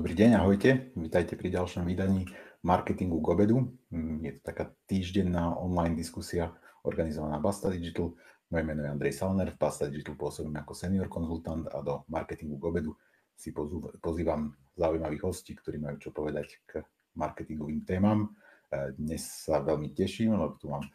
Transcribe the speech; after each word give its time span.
Dobrý 0.00 0.16
deň, 0.16 0.32
ahojte. 0.32 0.96
Vítajte 0.96 1.36
pri 1.36 1.52
ďalšom 1.52 1.84
vydaní 1.84 2.24
Marketingu 2.64 3.20
k 3.20 3.36
obedu. 3.36 3.76
Mm, 3.92 4.24
je 4.24 4.32
to 4.32 4.48
taká 4.48 4.72
týždenná 4.88 5.52
online 5.60 5.92
diskusia 5.92 6.56
organizovaná 6.88 7.36
Basta 7.36 7.68
Digital. 7.68 8.16
Moje 8.48 8.64
meno 8.64 8.80
je 8.80 8.96
Andrej 8.96 9.12
Salner, 9.12 9.52
v 9.52 9.60
Basta 9.60 9.92
Digital 9.92 10.16
pôsobím 10.16 10.56
ako 10.56 10.72
senior 10.72 11.04
konzultant 11.12 11.68
a 11.68 11.84
do 11.84 12.08
Marketingu 12.08 12.56
k 12.56 12.64
obedu 12.64 12.96
si 13.36 13.52
pozývam 14.00 14.56
zaujímavých 14.72 15.20
hostí, 15.20 15.52
ktorí 15.52 15.76
majú 15.76 16.00
čo 16.00 16.16
povedať 16.16 16.64
k 16.64 16.80
marketingovým 17.20 17.84
témam. 17.84 18.32
E, 18.72 18.96
dnes 18.96 19.20
sa 19.20 19.60
veľmi 19.60 19.92
teším, 19.92 20.32
lebo 20.32 20.56
tu 20.56 20.72
mám 20.72 20.80
e, 20.80 20.90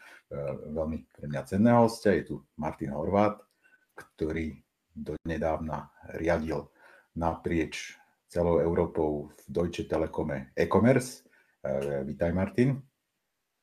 veľmi 0.73 1.13
pre 1.13 1.29
mňa 1.29 1.45
cenného 1.45 1.85
hostia. 1.85 2.17
Je 2.17 2.33
tu 2.33 2.35
Martin 2.57 2.89
Horvát, 2.89 3.37
ktorý 3.93 4.57
donedávna 4.97 5.93
riadil 6.17 6.73
naprieč 7.13 8.01
celou 8.35 8.59
Európou 8.59 9.31
v 9.31 9.43
Deutsche 9.47 9.87
Telekome 9.87 10.51
e-commerce. 10.59 11.23
E, 11.63 12.03
vítaj 12.03 12.35
Martin. 12.35 12.83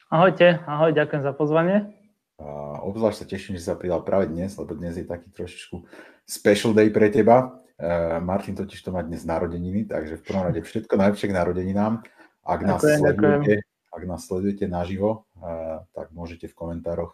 Ahojte, 0.09 0.65
ahoj, 0.65 0.97
ďakujem 0.97 1.21
za 1.21 1.37
pozvanie. 1.37 1.93
A 2.41 2.81
obzvlášť 2.81 3.19
sa 3.21 3.27
teším, 3.29 3.61
že 3.61 3.69
sa 3.69 3.77
pridal 3.77 4.01
práve 4.01 4.33
dnes, 4.33 4.57
lebo 4.57 4.73
dnes 4.73 4.97
je 4.97 5.05
taký 5.05 5.29
trošičku 5.29 5.77
special 6.25 6.73
day 6.73 6.89
pre 6.89 7.13
teba. 7.13 7.61
E, 7.77 8.17
Martin 8.25 8.57
totiž 8.57 8.81
to 8.81 8.97
má 8.97 9.05
dnes 9.05 9.29
narodeniny, 9.29 9.93
takže 9.93 10.17
v 10.17 10.25
prvom 10.25 10.49
rade 10.49 10.65
všetko 10.65 10.97
najlepšie 10.97 11.29
k 11.29 11.37
narodeninám. 11.37 11.93
Ak 12.41 12.61
nás, 12.65 12.81
ďakujem, 12.81 12.97
sledujete, 12.97 13.55
ďakujem. 13.61 13.93
ak 13.93 14.03
nás 14.09 14.21
sledujete 14.25 14.65
naživo, 14.73 15.29
e, 15.37 15.85
tak 15.93 16.17
môžete 16.17 16.49
v 16.49 16.57
komentároch 16.57 17.13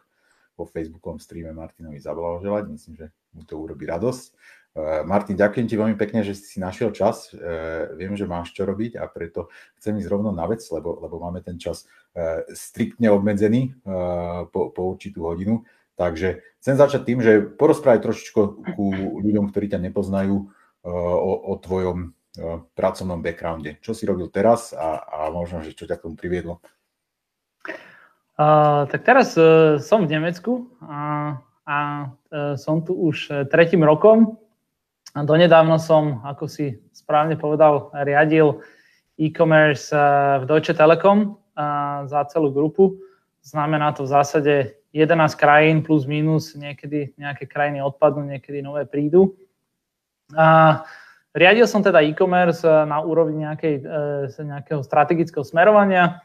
po 0.59 0.67
Facebookovom 0.67 1.23
streame 1.23 1.55
Martinovi 1.55 2.03
zablahoželať. 2.03 2.67
Myslím, 2.67 2.95
že 2.99 3.07
mu 3.31 3.47
to 3.47 3.55
urobí 3.55 3.87
radosť. 3.87 4.35
Eh, 4.79 5.03
Martin, 5.03 5.35
ďakujem 5.35 5.67
ti 5.67 5.75
veľmi 5.75 5.97
pekne, 5.99 6.23
že 6.23 6.39
si 6.39 6.63
našiel 6.63 6.95
čas. 6.95 7.35
Eh, 7.35 7.39
viem, 7.99 8.15
že 8.15 8.31
máš 8.31 8.55
čo 8.55 8.63
robiť 8.63 8.95
a 9.01 9.11
preto 9.11 9.51
chcem 9.81 9.99
ísť 9.99 10.07
rovno 10.07 10.31
na 10.31 10.47
vec, 10.47 10.63
lebo, 10.71 11.03
lebo 11.03 11.19
máme 11.19 11.43
ten 11.43 11.59
čas 11.59 11.91
eh, 12.15 12.47
striktne 12.55 13.11
obmedzený 13.11 13.75
po, 14.53 14.71
po 14.71 14.83
určitú 14.95 15.27
hodinu. 15.27 15.67
Takže 15.99 16.47
chcem 16.63 16.77
začať 16.79 17.03
tým, 17.03 17.19
že 17.19 17.43
porozprávať 17.43 18.07
trošičku 18.07 18.41
ku 18.79 18.87
ľuďom, 19.19 19.51
ktorí 19.51 19.67
ťa 19.67 19.83
nepoznajú 19.83 20.47
o, 20.87 21.33
o 21.43 21.53
tvojom 21.59 22.15
pracovnom 22.79 23.19
backgrounde. 23.19 23.83
Čo 23.83 23.99
si 23.99 24.07
robil 24.07 24.31
teraz 24.31 24.71
a, 24.71 25.03
a 25.03 25.19
možno, 25.35 25.67
že 25.67 25.75
čo 25.75 25.91
ťa 25.91 25.99
k 25.99 26.07
tomu 26.07 26.15
priviedlo? 26.15 26.63
Uh, 28.39 28.87
tak 28.87 29.03
teraz 29.03 29.35
uh, 29.35 29.83
som 29.83 30.07
v 30.07 30.15
Nemecku 30.15 30.71
a, 30.79 31.35
a 31.67 31.79
uh, 32.07 32.55
som 32.55 32.87
tu 32.87 32.95
už 32.95 33.51
tretím 33.51 33.83
rokom 33.83 34.39
a 35.11 35.27
donedávno 35.27 35.75
som, 35.83 36.23
ako 36.23 36.47
si 36.47 36.79
správne 36.95 37.35
povedal, 37.35 37.91
riadil 38.07 38.63
e-commerce 39.19 39.91
v 40.39 40.45
Deutsche 40.47 40.71
Telekom 40.71 41.35
za 42.07 42.23
celú 42.31 42.55
grupu. 42.55 43.03
Znamená 43.43 43.91
to 43.91 44.07
v 44.07 44.13
zásade 44.15 44.55
11 44.95 45.35
krajín 45.35 45.83
plus 45.83 46.07
minus, 46.07 46.55
niekedy 46.55 47.19
nejaké 47.19 47.51
krajiny 47.51 47.83
odpadnú, 47.83 48.31
niekedy 48.31 48.63
nové 48.63 48.87
prídu. 48.87 49.35
A 50.39 50.85
riadil 51.35 51.67
som 51.67 51.83
teda 51.83 52.05
e-commerce 52.05 52.63
na 52.63 53.03
úrovni 53.03 53.43
nejakej, 53.43 53.83
nejakého 54.39 54.85
strategického 54.87 55.43
smerovania. 55.43 56.23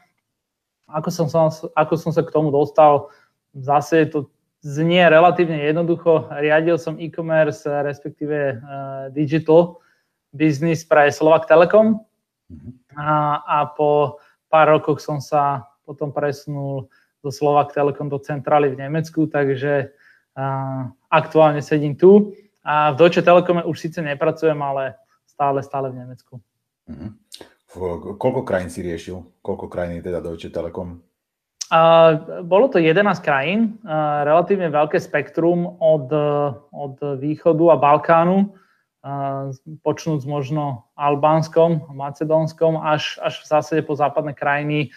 Ako 0.90 1.08
som, 1.08 1.26
ako 1.74 1.94
som 1.96 2.12
sa 2.12 2.20
k 2.20 2.34
tomu 2.34 2.52
dostal, 2.52 3.08
zase 3.56 4.04
to 4.08 4.28
znie 4.64 5.04
relatívne 5.08 5.60
jednoducho. 5.60 6.28
Riadil 6.32 6.80
som 6.80 6.96
e-commerce, 6.96 7.68
respektíve 7.68 8.58
uh, 8.58 9.12
digital 9.12 9.80
business 10.32 10.82
pre 10.82 11.12
Slovak 11.12 11.46
Telekom 11.46 12.00
mhm. 12.48 12.70
a, 12.96 13.40
a 13.44 13.58
po 13.70 14.18
pár 14.48 14.72
rokoch 14.72 14.98
som 14.98 15.20
sa 15.20 15.68
potom 15.84 16.10
presunul 16.10 16.88
do 17.20 17.30
Slovak 17.32 17.72
Telekom 17.72 18.08
do 18.08 18.20
centrály 18.20 18.72
v 18.72 18.80
Nemecku, 18.84 19.28
takže 19.28 19.92
uh, 20.36 20.88
aktuálne 21.08 21.64
sedím 21.64 21.96
tu. 21.96 22.36
A 22.64 22.96
v 22.96 23.00
Deutsche 23.00 23.20
Telekome 23.20 23.64
už 23.64 23.76
síce 23.76 24.00
nepracujem, 24.00 24.56
ale 24.56 24.96
stále, 25.28 25.60
stále 25.60 25.92
v 25.92 26.00
Nemecku. 26.00 26.40
Uh-huh. 26.88 27.12
Koľko 27.74 28.46
krajín 28.46 28.70
si 28.70 28.80
riešil? 28.86 29.20
Koľko 29.42 29.66
krajín 29.66 29.98
je 29.98 30.06
teda 30.06 30.22
Deutsche 30.22 30.48
Telekom? 30.48 31.02
bolo 32.44 32.68
to 32.68 32.78
11 32.78 33.02
krajín, 33.24 33.80
relatívne 34.22 34.70
veľké 34.70 35.00
spektrum 35.00 35.80
od, 35.80 36.06
od 36.70 36.96
východu 37.18 37.74
a 37.74 37.76
Balkánu, 37.80 38.54
počnúť 39.82 40.22
možno 40.24 40.88
Albánskom, 40.96 41.92
Macedónskom, 41.92 42.78
až, 42.78 43.18
až 43.20 43.42
v 43.42 43.46
zásade 43.48 43.82
po 43.82 43.96
západné 43.98 44.32
krajiny, 44.36 44.94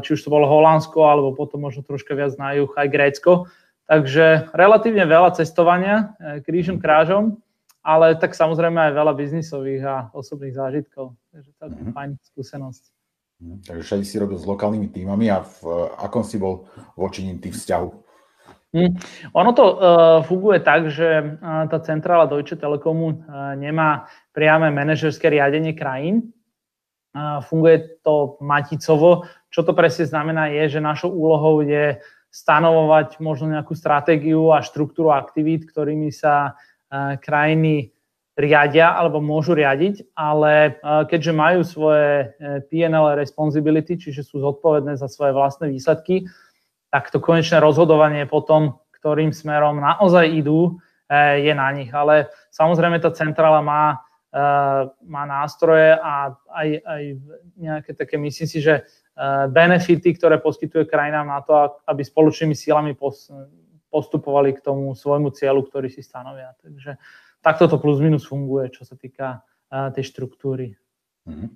či 0.00 0.08
už 0.08 0.20
to 0.24 0.32
bolo 0.32 0.48
Holandsko, 0.48 1.04
alebo 1.04 1.36
potom 1.36 1.62
možno 1.62 1.84
troška 1.84 2.16
viac 2.16 2.32
na 2.40 2.56
juh 2.56 2.70
aj 2.74 2.88
Grécko. 2.88 3.32
Takže 3.84 4.48
relatívne 4.56 5.04
veľa 5.04 5.36
cestovania 5.36 6.16
e, 6.16 6.40
krížom 6.40 6.80
krážom, 6.80 7.43
ale 7.84 8.16
tak 8.16 8.32
samozrejme 8.32 8.80
aj 8.80 8.92
veľa 8.96 9.12
biznisových 9.12 9.82
a 9.84 9.96
osobných 10.16 10.56
zážitkov. 10.56 11.12
Takže 11.30 11.50
to 11.52 11.62
je 11.62 11.70
mm-hmm. 11.70 11.92
fajn 11.92 12.10
skúsenosť. 12.32 12.84
Mhm. 13.44 13.56
Takže 13.68 13.82
všade 13.84 14.04
si 14.08 14.16
robil 14.16 14.38
s 14.40 14.48
lokálnymi 14.48 14.88
týmami 14.88 15.28
a 15.28 15.44
v 15.44 15.56
akom 16.00 16.24
si 16.24 16.40
bol 16.40 16.64
voči 16.96 17.28
ním 17.28 17.36
tých 17.38 17.60
vzťahov? 17.60 18.00
Mm. 18.74 18.98
Ono 19.38 19.50
to 19.54 19.64
uh, 19.70 19.76
funguje 20.26 20.58
tak, 20.58 20.90
že 20.90 21.38
uh, 21.38 21.70
tá 21.70 21.78
centrála 21.78 22.26
Deutsche 22.26 22.58
Telekomu 22.58 23.22
uh, 23.22 23.54
nemá 23.54 24.10
priame 24.34 24.74
manažerské 24.74 25.30
riadenie 25.30 25.78
krajín. 25.78 26.34
Uh, 27.14 27.38
funguje 27.46 28.02
to 28.02 28.34
maticovo. 28.42 29.30
Čo 29.46 29.62
to 29.62 29.78
presne 29.78 30.10
znamená 30.10 30.50
je, 30.50 30.74
že 30.74 30.82
našou 30.82 31.14
úlohou 31.14 31.62
je 31.62 32.02
stanovovať 32.34 33.22
možno 33.22 33.54
nejakú 33.54 33.78
stratégiu 33.78 34.50
a 34.50 34.58
štruktúru 34.58 35.14
aktivít, 35.14 35.70
ktorými 35.70 36.10
sa 36.10 36.58
krajiny 37.22 37.94
riadia 38.34 38.90
alebo 38.90 39.22
môžu 39.22 39.54
riadiť, 39.54 40.10
ale 40.18 40.78
keďže 40.82 41.32
majú 41.32 41.60
svoje 41.62 42.34
e, 42.34 42.66
PNL 42.66 43.14
responsibility, 43.14 43.94
čiže 43.94 44.26
sú 44.26 44.42
zodpovedné 44.42 44.98
za 44.98 45.06
svoje 45.06 45.30
vlastné 45.30 45.70
výsledky, 45.70 46.26
tak 46.90 47.14
to 47.14 47.22
konečné 47.22 47.62
rozhodovanie 47.62 48.26
potom, 48.26 48.82
ktorým 48.98 49.30
smerom 49.30 49.78
naozaj 49.78 50.26
idú, 50.34 50.82
e, 51.06 51.46
je 51.46 51.52
na 51.54 51.70
nich. 51.70 51.94
Ale 51.94 52.34
samozrejme 52.50 52.98
tá 52.98 53.14
centrála 53.14 53.62
má, 53.62 54.02
e, 54.34 54.42
má 55.06 55.22
nástroje 55.30 55.94
a 55.94 56.34
aj, 56.58 56.68
aj 56.82 57.02
nejaké 57.54 57.90
také, 57.94 58.18
myslím 58.18 58.50
si, 58.50 58.58
že 58.58 58.82
benefity, 59.46 60.10
ktoré 60.18 60.42
poskytuje 60.42 60.90
krajinám 60.90 61.30
na 61.30 61.38
to, 61.38 61.54
aby 61.86 62.02
spoločnými 62.02 62.50
sílami 62.50 62.98
postupovali 63.94 64.58
k 64.58 64.64
tomu 64.66 64.90
svojmu 64.98 65.30
cieľu, 65.30 65.62
ktorý 65.62 65.86
si 65.86 66.02
stanovia. 66.02 66.58
Takže 66.58 66.98
takto 67.38 67.70
to 67.70 67.78
plus 67.78 68.02
minus 68.02 68.26
funguje, 68.26 68.74
čo 68.74 68.82
sa 68.82 68.98
týka 68.98 69.46
tej 69.70 70.02
štruktúry. 70.10 70.74
Mm-hmm. 71.24 71.48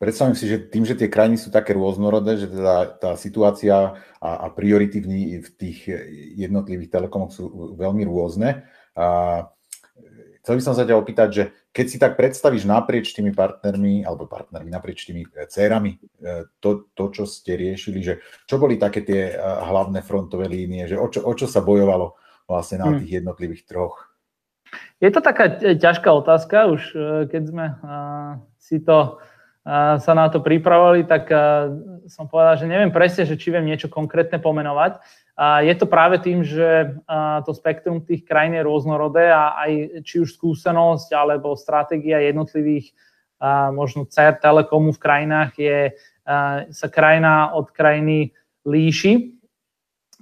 Predstavím 0.00 0.32
si, 0.38 0.48
že 0.48 0.70
tým, 0.70 0.86
že 0.86 0.96
tie 0.96 1.10
krajiny 1.10 1.36
sú 1.36 1.52
také 1.52 1.76
rôznorodé, 1.76 2.40
že 2.40 2.48
teda 2.48 2.96
tá 2.96 3.10
situácia 3.20 4.00
a, 4.16 4.30
a 4.44 4.46
priority 4.48 5.02
v, 5.02 5.42
v 5.44 5.48
tých 5.60 5.90
jednotlivých 6.40 6.94
telekomoch 6.94 7.34
sú 7.34 7.76
veľmi 7.76 8.06
rôzne. 8.08 8.64
A 8.96 9.44
chcel 10.40 10.54
by 10.58 10.62
som 10.64 10.74
sa 10.74 10.84
ťa 10.84 10.96
opýtať, 10.96 11.28
že 11.32 11.44
keď 11.70 11.86
si 11.86 11.96
tak 12.00 12.18
predstavíš 12.18 12.66
naprieč 12.66 13.12
tými 13.14 13.30
partnermi, 13.30 14.02
alebo 14.02 14.26
partnermi, 14.26 14.68
naprieč 14.72 15.06
tými 15.06 15.28
cérami, 15.48 15.96
e, 16.20 16.48
to, 16.58 16.90
to, 16.92 17.04
čo 17.12 17.24
ste 17.28 17.54
riešili, 17.56 18.00
že 18.02 18.14
čo 18.48 18.56
boli 18.58 18.80
také 18.80 19.04
tie 19.04 19.36
hlavné 19.40 20.02
frontové 20.02 20.50
línie, 20.50 20.90
že 20.90 20.98
o 20.98 21.06
čo, 21.06 21.22
o 21.22 21.32
čo 21.36 21.46
sa 21.46 21.62
bojovalo 21.62 22.18
vlastne 22.50 22.82
na 22.82 22.88
hm. 22.90 22.96
tých 23.04 23.12
jednotlivých 23.22 23.64
troch 23.68 24.10
je 25.00 25.10
to 25.10 25.20
taká 25.24 25.48
ťažká 25.58 26.12
otázka, 26.12 26.68
už 26.70 26.82
e, 26.92 26.98
keď 27.32 27.42
sme 27.48 27.66
e, 27.72 27.74
si 28.60 28.78
to 28.84 29.16
e, 29.64 29.96
sa 29.96 30.12
na 30.12 30.28
to 30.28 30.44
pripravovali, 30.44 31.08
tak 31.08 31.32
som 32.10 32.28
povedal, 32.28 32.60
že 32.60 32.68
neviem 32.68 32.92
presne, 32.92 33.24
že 33.24 33.40
či 33.40 33.48
viem 33.48 33.64
niečo 33.64 33.88
konkrétne 33.88 34.36
pomenovať. 34.38 35.00
Je 35.40 35.74
to 35.80 35.88
práve 35.88 36.20
tým, 36.20 36.44
že 36.44 37.00
to 37.48 37.56
spektrum 37.56 38.04
tých 38.04 38.28
krajín 38.28 38.60
je 38.60 38.66
rôznorodé 38.66 39.32
a 39.32 39.56
aj 39.64 40.04
či 40.04 40.20
už 40.20 40.36
skúsenosť 40.36 41.08
alebo 41.16 41.56
stratégia 41.56 42.20
jednotlivých 42.20 42.92
možno 43.72 44.04
CER 44.04 44.36
telekomu 44.36 44.92
v 44.92 45.00
krajinách 45.00 45.52
je, 45.56 45.96
sa 46.68 46.88
krajina 46.92 47.56
od 47.56 47.72
krajiny 47.72 48.36
líši. 48.68 49.40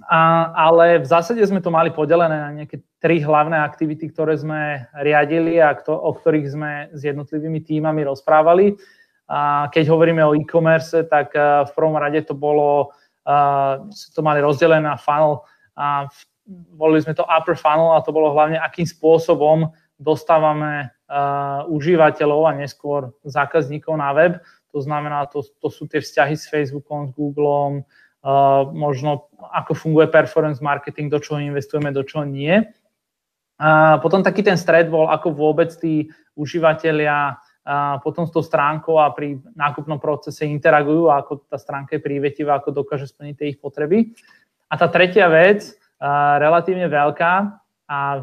A, 0.07 0.55
ale 0.55 1.03
v 1.03 1.07
zásade 1.11 1.43
sme 1.43 1.59
to 1.59 1.67
mali 1.67 1.91
podelené 1.91 2.39
na 2.39 2.55
nejaké 2.55 2.79
tri 3.03 3.19
hlavné 3.19 3.59
aktivity, 3.59 4.07
ktoré 4.07 4.39
sme 4.39 4.87
riadili 4.95 5.59
a 5.59 5.75
kto, 5.75 5.91
o 5.91 6.15
ktorých 6.15 6.47
sme 6.47 6.71
s 6.95 7.03
jednotlivými 7.03 7.59
týmami 7.59 8.07
rozprávali. 8.07 8.79
A 9.27 9.67
keď 9.67 9.91
hovoríme 9.91 10.23
o 10.23 10.31
e-commerce, 10.39 11.03
tak 11.11 11.35
v 11.35 11.71
prvom 11.75 11.99
rade 11.99 12.23
to 12.23 12.31
bolo, 12.31 12.95
to 14.15 14.21
mali 14.25 14.39
rozdelené 14.41 14.89
na 14.89 14.97
funnel 14.97 15.45
a 15.77 16.09
volili 16.73 17.05
sme 17.05 17.13
to 17.13 17.27
upper 17.29 17.53
funnel 17.53 17.93
a 17.93 18.01
to 18.01 18.09
bolo 18.09 18.33
hlavne, 18.33 18.57
akým 18.57 18.89
spôsobom 18.89 19.69
dostávame 20.01 20.89
užívateľov 21.69 22.49
a 22.49 22.57
neskôr 22.57 23.13
zákazníkov 23.25 23.93
na 23.97 24.09
web. 24.13 24.33
To 24.73 24.79
znamená, 24.81 25.25
to, 25.29 25.41
to 25.61 25.67
sú 25.73 25.89
tie 25.89 25.97
vzťahy 25.97 26.37
s 26.37 26.45
Facebookom, 26.45 27.09
s 27.09 27.11
Googlom, 27.17 27.81
uh, 27.81 28.69
možno 28.69 29.33
ako 29.49 29.73
funguje 29.73 30.05
performance 30.13 30.61
marketing, 30.61 31.09
do 31.09 31.17
čoho 31.17 31.41
investujeme, 31.41 31.89
do 31.89 32.05
čoho 32.05 32.21
nie. 32.21 32.53
A 33.59 33.99
potom 33.99 34.23
taký 34.23 34.45
ten 34.45 34.55
stred 34.55 34.87
bol, 34.87 35.09
ako 35.09 35.35
vôbec 35.35 35.73
tí 35.75 36.07
užívateľia 36.37 37.41
potom 38.01 38.25
s 38.25 38.31
tou 38.33 38.41
stránkou 38.41 38.97
a 38.97 39.13
pri 39.13 39.37
nákupnom 39.53 40.01
procese 40.01 40.47
interagujú 40.47 41.11
ako 41.11 41.45
tá 41.45 41.59
stránka 41.59 41.99
je 41.99 42.05
prívetivá, 42.05 42.57
ako 42.57 42.71
dokáže 42.71 43.11
splniť 43.11 43.35
tie 43.35 43.49
ich 43.53 43.59
potreby. 43.61 44.15
A 44.69 44.77
tá 44.77 44.89
tretia 44.89 45.29
vec, 45.29 45.79
relatívne 46.39 46.87
veľká 46.87 47.33
a 47.89 47.99
e, 47.99 48.21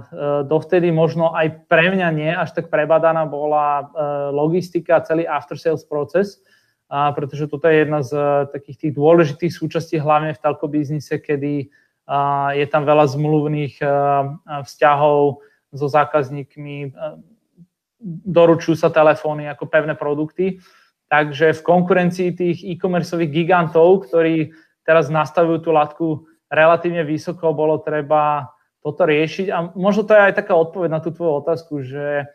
dovtedy 0.49 0.89
možno 0.95 1.35
aj 1.35 1.69
pre 1.69 1.93
mňa 1.93 2.09
nie 2.15 2.33
až 2.33 2.57
tak 2.57 2.71
prebadaná 2.73 3.27
bola 3.29 3.67
e, 3.83 3.85
logistika 4.33 4.97
a 4.97 5.05
celý 5.05 5.29
after 5.29 5.59
sales 5.59 5.85
proces, 5.85 6.41
pretože 6.87 7.51
toto 7.51 7.67
je 7.67 7.83
jedna 7.83 8.01
z 8.07 8.15
e, 8.15 8.27
takých 8.55 8.77
tých 8.79 8.93
dôležitých 8.95 9.53
súčastí 9.53 9.99
hlavne 9.99 10.33
v 10.33 10.41
telko 10.41 10.71
biznise, 10.71 11.19
kedy 11.21 11.69
je 12.55 12.67
tam 12.71 12.87
veľa 12.87 13.11
zmluvných 13.19 13.83
vzťahov 14.47 15.43
so 15.75 15.87
zákazníkmi, 15.91 16.95
doručujú 18.27 18.75
sa 18.75 18.91
telefóny 18.91 19.47
ako 19.47 19.71
pevné 19.71 19.95
produkty. 19.95 20.59
Takže 21.07 21.55
v 21.55 21.63
konkurencii 21.63 22.35
tých 22.35 22.59
e-commerceových 22.67 23.31
gigantov, 23.31 24.11
ktorí 24.11 24.51
teraz 24.83 25.07
nastavujú 25.07 25.63
tú 25.63 25.71
latku 25.71 26.07
relatívne 26.51 27.07
vysoko, 27.07 27.55
bolo 27.55 27.79
treba 27.79 28.51
toto 28.83 29.07
riešiť. 29.07 29.47
A 29.55 29.71
možno 29.79 30.03
to 30.03 30.19
je 30.19 30.27
aj 30.31 30.35
taká 30.43 30.59
odpoveď 30.59 30.91
na 30.91 31.01
tú 31.03 31.15
tvoju 31.15 31.47
otázku, 31.47 31.87
že 31.87 32.27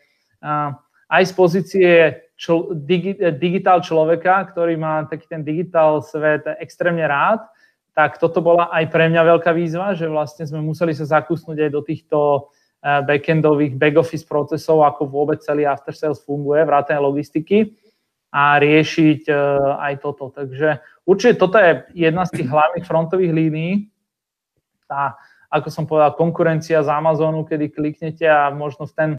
aj 1.11 1.23
z 1.27 1.33
pozície 1.35 1.91
čl- 2.39 2.71
digi- 2.71 3.19
digitál 3.35 3.83
človeka, 3.83 4.47
ktorý 4.51 4.79
má 4.79 5.03
taký 5.07 5.27
ten 5.27 5.43
digitál 5.43 5.99
svet 5.99 6.47
extrémne 6.63 7.03
rád, 7.03 7.43
tak 7.91 8.19
toto 8.23 8.39
bola 8.39 8.71
aj 8.71 8.87
pre 8.87 9.11
mňa 9.11 9.35
veľká 9.35 9.51
výzva, 9.51 9.91
že 9.91 10.07
vlastne 10.07 10.47
sme 10.47 10.63
museli 10.63 10.95
sa 10.95 11.19
zakúsnuť 11.19 11.57
aj 11.59 11.69
do 11.75 11.81
týchto 11.83 12.17
backendových 12.81 13.77
back-office 13.77 14.25
procesov, 14.25 14.81
ako 14.81 15.05
vôbec 15.05 15.37
celý 15.45 15.69
after 15.69 15.93
sales 15.93 16.17
funguje, 16.25 16.65
vrátane 16.65 16.97
logistiky 16.97 17.77
a 18.31 18.57
riešiť 18.57 19.21
eh, 19.27 19.37
aj 19.77 19.93
toto. 20.01 20.31
Takže 20.31 20.81
určite 21.05 21.35
toto 21.37 21.59
je 21.59 21.85
jedna 21.93 22.23
z 22.25 22.41
tých 22.41 22.47
hlavných 22.49 22.87
frontových 22.87 23.33
línií. 23.35 23.73
Tá, 24.87 25.19
ako 25.51 25.67
som 25.69 25.83
povedal, 25.85 26.15
konkurencia 26.15 26.81
z 26.81 26.89
Amazonu, 26.89 27.43
kedy 27.43 27.71
kliknete 27.71 28.25
a 28.27 28.49
možno 28.51 28.87
v 28.87 28.93
ten, 28.95 29.11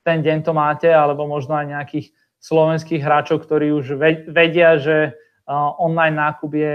ten 0.00 0.18
deň 0.24 0.44
to 0.44 0.52
máte, 0.56 0.88
alebo 0.88 1.28
možno 1.28 1.54
aj 1.54 1.70
nejakých 1.70 2.06
slovenských 2.40 3.00
hráčov, 3.00 3.44
ktorí 3.44 3.72
už 3.72 4.00
vedia, 4.32 4.80
že 4.80 5.12
eh, 5.12 5.70
online 5.78 6.16
nákup 6.18 6.50
je 6.50 6.72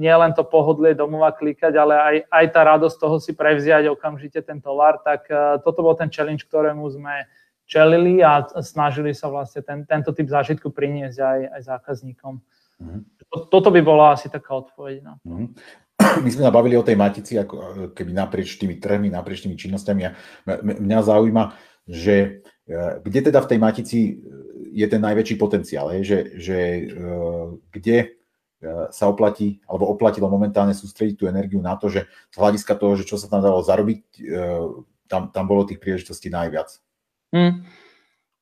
nielen 0.00 0.32
to 0.32 0.48
pohodlie 0.48 0.96
domova 0.96 1.28
klikať, 1.36 1.76
ale 1.76 1.94
aj, 2.00 2.16
aj 2.32 2.44
tá 2.56 2.60
radosť 2.64 2.96
toho 2.96 3.16
si 3.20 3.36
prevziať 3.36 3.92
okamžite 3.92 4.40
ten 4.40 4.56
tovar, 4.64 5.04
tak 5.04 5.28
uh, 5.28 5.60
toto 5.60 5.84
bol 5.84 5.92
ten 5.92 6.08
challenge, 6.08 6.48
ktorému 6.48 6.88
sme 6.88 7.28
čelili 7.68 8.24
a 8.24 8.48
snažili 8.64 9.12
sa 9.12 9.28
vlastne 9.28 9.60
ten, 9.60 9.84
tento 9.84 10.10
typ 10.16 10.26
zážitku 10.26 10.72
priniesť 10.72 11.18
aj, 11.20 11.40
aj 11.52 11.60
zákazníkom. 11.76 12.34
Mm-hmm. 12.80 13.00
Toto 13.52 13.68
by 13.68 13.80
bola 13.84 14.16
asi 14.16 14.32
taká 14.32 14.56
odpoveď. 14.56 15.04
No. 15.04 15.14
Mm-hmm. 15.22 15.48
My 16.24 16.28
sme 16.32 16.48
nabavili 16.48 16.74
o 16.80 16.82
tej 16.82 16.96
matici, 16.96 17.38
ako 17.38 17.54
e, 17.54 17.62
keby 17.94 18.10
naprieč 18.10 18.58
tými 18.58 18.80
trhmi, 18.80 19.12
naprieč 19.12 19.46
tými 19.46 19.54
činnosťami. 19.54 20.02
A 20.02 20.10
mňa 20.64 20.98
zaujíma, 21.06 21.54
že 21.86 22.42
e, 22.66 22.80
kde 23.06 23.20
teda 23.30 23.38
v 23.44 23.50
tej 23.54 23.58
matici 23.60 23.98
je 24.74 24.86
ten 24.90 24.98
najväčší 24.98 25.36
potenciál, 25.38 25.94
že, 26.02 26.34
že 26.40 26.58
kde 27.70 27.96
E, 28.06 28.19
sa 28.92 29.08
oplatí, 29.08 29.64
alebo 29.64 29.88
oplatilo 29.88 30.28
momentálne 30.28 30.76
sústrediť 30.76 31.16
tú 31.16 31.24
energiu 31.24 31.64
na 31.64 31.80
to, 31.80 31.88
že 31.88 32.04
z 32.28 32.36
hľadiska 32.36 32.76
toho, 32.76 32.92
že 32.92 33.08
čo 33.08 33.16
sa 33.16 33.32
tam 33.32 33.40
dalo 33.40 33.64
zarobiť, 33.64 34.02
e, 34.20 34.36
tam, 35.08 35.32
tam 35.32 35.44
bolo 35.48 35.64
tých 35.64 35.80
príležitostí 35.80 36.28
najviac. 36.28 36.68
Hmm. 37.32 37.64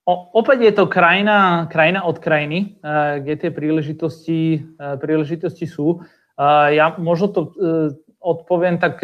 O, 0.08 0.14
opäť 0.34 0.58
je 0.64 0.72
to 0.74 0.84
krajina, 0.90 1.70
krajina 1.70 2.02
od 2.02 2.18
krajiny, 2.18 2.82
e, 2.82 3.22
kde 3.22 3.34
tie 3.46 3.50
príležitosti, 3.54 4.66
príležitosti 4.76 5.70
sú. 5.70 6.02
Ja 6.38 6.94
možno 7.02 7.26
to 7.34 7.40
odpoviem 8.22 8.78
tak 8.78 9.02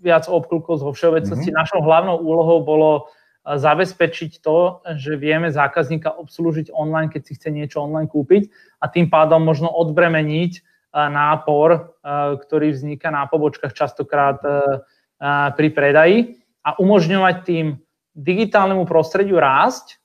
viac 0.00 0.24
obklukov 0.30 0.78
zo 0.78 0.94
všeobecnosti. 0.94 1.50
Mm-hmm. 1.50 1.62
Našou 1.66 1.80
hlavnou 1.82 2.16
úlohou 2.22 2.62
bolo 2.62 3.10
zabezpečiť 3.44 4.44
to, 4.44 4.84
že 5.00 5.16
vieme 5.16 5.48
zákazníka 5.48 6.12
obslúžiť 6.12 6.68
online, 6.76 7.08
keď 7.08 7.22
si 7.24 7.32
chce 7.40 7.48
niečo 7.48 7.80
online 7.80 8.08
kúpiť 8.08 8.52
a 8.84 8.92
tým 8.92 9.08
pádom 9.08 9.40
možno 9.40 9.72
odbremeniť 9.72 10.60
nápor, 10.92 11.96
ktorý 12.36 12.74
vzniká 12.74 13.08
na 13.08 13.24
pobočkách 13.24 13.72
častokrát 13.72 14.42
pri 15.56 15.68
predaji 15.72 16.42
a 16.66 16.76
umožňovať 16.76 17.36
tým 17.46 17.66
digitálnemu 18.12 18.84
prostrediu 18.84 19.40
rásť 19.40 20.02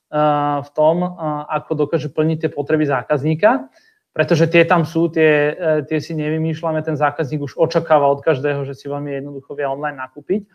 v 0.62 0.68
tom, 0.72 1.02
ako 1.50 1.86
dokáže 1.86 2.08
plniť 2.08 2.46
tie 2.46 2.50
potreby 2.54 2.86
zákazníka, 2.88 3.68
pretože 4.16 4.48
tie 4.48 4.64
tam 4.64 4.88
sú, 4.88 5.12
tie, 5.12 5.52
tie 5.84 5.98
si 6.00 6.16
nevymýšľame, 6.16 6.80
ten 6.80 6.96
zákazník 6.96 7.44
už 7.44 7.58
očakáva 7.60 8.08
od 8.08 8.24
každého, 8.24 8.64
že 8.64 8.72
si 8.72 8.88
veľmi 8.88 9.12
jednoducho 9.12 9.52
vie 9.52 9.68
online 9.68 10.00
nakúpiť 10.00 10.48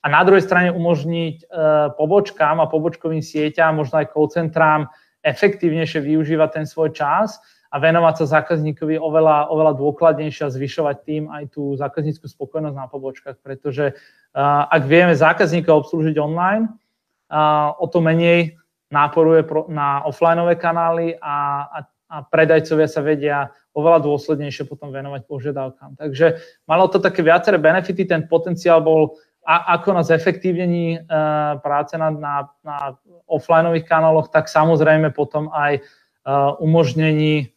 a 0.00 0.06
na 0.08 0.24
druhej 0.24 0.40
strane 0.40 0.72
umožniť 0.72 1.36
e, 1.44 1.46
pobočkám 1.94 2.56
a 2.60 2.70
pobočkovým 2.72 3.20
sieťam, 3.20 3.76
možno 3.76 4.00
aj 4.00 4.16
call 4.16 4.32
centrám 4.32 4.88
efektívnejšie 5.20 6.00
využívať 6.00 6.48
ten 6.56 6.64
svoj 6.64 6.96
čas 6.96 7.36
a 7.68 7.76
venovať 7.76 8.24
sa 8.24 8.40
zákazníkovi 8.40 8.96
oveľa, 8.96 9.52
oveľa 9.52 9.72
dôkladnejšie 9.76 10.48
a 10.48 10.54
zvyšovať 10.54 10.96
tým 11.04 11.22
aj 11.28 11.54
tú 11.54 11.76
zákazníckú 11.76 12.26
spokojnosť 12.26 12.76
na 12.76 12.88
pobočkách, 12.90 13.36
pretože 13.44 13.94
uh, 13.94 14.66
ak 14.66 14.82
vieme 14.90 15.14
zákazníka 15.14 15.70
obslúžiť 15.70 16.18
online, 16.18 16.66
uh, 16.66 17.70
o 17.78 17.86
to 17.86 18.02
menej 18.02 18.58
náporuje 18.90 19.46
na 19.70 20.02
offlineové 20.02 20.58
kanály 20.58 21.14
a, 21.22 21.68
a, 21.70 21.78
a 22.10 22.16
predajcovia 22.26 22.90
sa 22.90 23.06
vedia 23.06 23.54
oveľa 23.70 24.02
dôslednejšie 24.02 24.66
potom 24.66 24.90
venovať 24.90 25.30
požiadavkám. 25.30 25.94
Takže 25.94 26.42
malo 26.66 26.90
to 26.90 26.98
také 26.98 27.22
viaceré 27.22 27.54
benefity, 27.54 28.02
ten 28.02 28.26
potenciál 28.26 28.82
bol 28.82 29.14
a 29.50 29.74
ako 29.74 29.98
na 29.98 30.02
zefektívnení 30.06 31.02
uh, 31.02 31.58
práce 31.58 31.98
na, 31.98 32.14
na, 32.14 32.46
na 32.62 32.94
offlineových 33.26 33.82
kanáloch, 33.82 34.30
tak 34.30 34.46
samozrejme 34.46 35.10
potom 35.10 35.50
aj 35.50 35.82
uh, 35.82 36.54
umožnení 36.62 37.50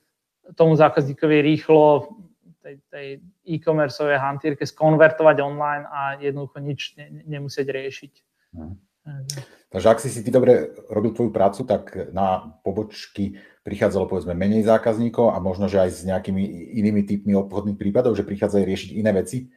tomu 0.57 0.73
zákazníkovi 0.73 1.45
rýchlo 1.45 2.09
tej, 2.65 2.81
tej 2.89 3.07
e-commerceovej 3.45 4.17
hantírke 4.17 4.65
skonvertovať 4.65 5.37
online 5.45 5.85
a 5.85 6.17
jednoducho 6.17 6.57
nič 6.65 6.97
ne, 6.97 7.21
nemusieť 7.29 7.67
riešiť. 7.69 8.13
Hmm. 8.57 8.81
Takže 9.67 9.87
ak 9.89 9.99
si 9.99 10.09
si 10.09 10.23
ty 10.23 10.31
dobre 10.31 10.73
robil 10.87 11.11
tvoju 11.11 11.29
prácu, 11.35 11.67
tak 11.67 11.91
na 12.15 12.55
pobočky 12.63 13.37
prichádzalo 13.67 14.07
povedzme 14.07 14.31
menej 14.31 14.63
zákazníkov 14.63 15.35
a 15.35 15.37
možno, 15.43 15.67
že 15.67 15.83
aj 15.83 15.89
s 15.91 16.01
nejakými 16.07 16.39
inými 16.79 17.03
typmi 17.03 17.35
obchodných 17.35 17.75
prípadov, 17.75 18.15
že 18.15 18.23
prichádzajú 18.23 18.63
riešiť 18.63 18.89
iné 18.95 19.11
veci? 19.11 19.51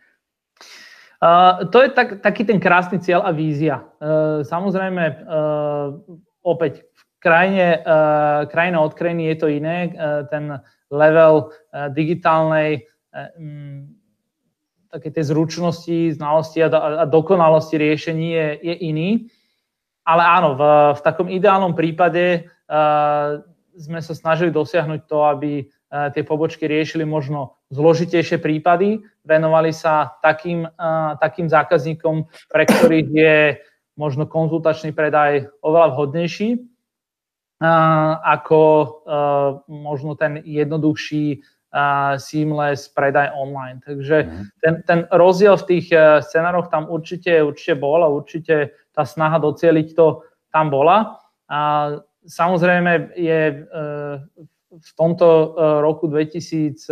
To 1.73 1.79
je 1.81 1.89
tak, 1.97 2.21
taký 2.21 2.45
ten 2.45 2.61
krásny 2.61 3.01
cieľ 3.01 3.25
a 3.25 3.33
vízia. 3.33 3.89
Uh, 3.97 4.45
samozrejme, 4.45 5.25
uh, 5.25 5.97
opäť 6.45 6.85
v 6.93 7.03
krajine, 7.25 7.81
uh, 7.81 8.45
krajina 8.53 8.85
od 8.85 8.93
krajiny 8.93 9.33
je 9.33 9.37
to 9.41 9.49
iné. 9.49 9.97
Ten 10.29 10.61
level 10.93 11.51
digitálnej 11.97 12.85
um, 13.11 13.89
také 14.93 15.11
tej 15.11 15.33
zručnosti, 15.33 16.15
znalosti 16.15 16.63
a, 16.65 16.69
a 16.73 17.05
dokonalosti 17.09 17.77
riešení 17.81 18.29
je, 18.33 18.49
je 18.61 18.75
iný. 18.87 19.11
Ale 20.07 20.23
áno, 20.23 20.55
v, 20.55 20.63
v 20.95 21.01
takom 21.03 21.27
ideálnom 21.27 21.75
prípade 21.75 22.47
sme 23.77 24.01
sa 24.01 24.15
snažili 24.17 24.55
dosiahnuť 24.55 25.01
to, 25.05 25.19
aby 25.27 25.67
tie 26.15 26.23
pobočky 26.27 26.67
riešili 26.67 27.05
možno 27.05 27.57
zložitejšie 27.73 28.39
prípady, 28.43 29.03
venovali 29.23 29.71
sa 29.71 30.17
takým, 30.23 30.67
takým 31.19 31.47
zákazníkom, 31.51 32.27
pre 32.51 32.65
ktorých 32.67 33.09
je 33.11 33.37
možno 33.97 34.29
konzultačný 34.29 34.93
predaj 34.93 35.49
oveľa 35.65 35.89
vhodnejší 35.97 36.61
ako 38.21 38.61
možno 39.65 40.13
ten 40.21 40.45
jednoduchší 40.45 41.41
seamless 42.19 42.89
predaj 42.89 43.31
online. 43.37 43.81
Takže 43.85 44.17
mhm. 44.23 44.45
ten, 44.63 44.75
ten 44.87 44.99
rozdiel 45.13 45.57
v 45.61 45.67
tých 45.77 45.87
e, 45.93 46.23
scenároch 46.25 46.73
tam 46.73 46.89
určite, 46.89 47.43
určite 47.43 47.77
bol 47.77 48.01
a 48.01 48.09
určite 48.09 48.73
tá 48.97 49.05
snaha 49.05 49.37
docieliť 49.37 49.93
to 49.93 50.25
tam 50.49 50.73
bola. 50.73 51.21
A 51.53 51.91
samozrejme 52.25 53.13
je 53.13 53.41
e, 53.53 53.57
v 54.81 54.91
tomto 54.97 55.27
e, 55.27 55.47
roku 55.83 56.09
2020 56.09 56.87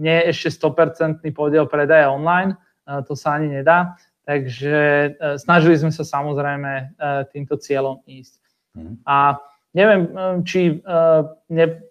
nie 0.00 0.16
je 0.16 0.24
ešte 0.32 0.48
100% 0.62 1.22
podiel 1.34 1.66
predaja 1.70 2.10
online, 2.10 2.56
e, 2.86 3.02
to 3.06 3.14
sa 3.14 3.38
ani 3.38 3.48
nedá, 3.60 3.94
takže 4.26 4.76
e, 4.76 5.08
snažili 5.38 5.78
sme 5.78 5.92
sa 5.94 6.02
samozrejme 6.06 6.96
týmto 7.30 7.58
cieľom 7.58 8.02
ísť. 8.06 8.40
Mm. 8.78 8.94
A 9.06 9.34
neviem, 9.74 10.02
či 10.42 10.82
uh, 10.82 11.22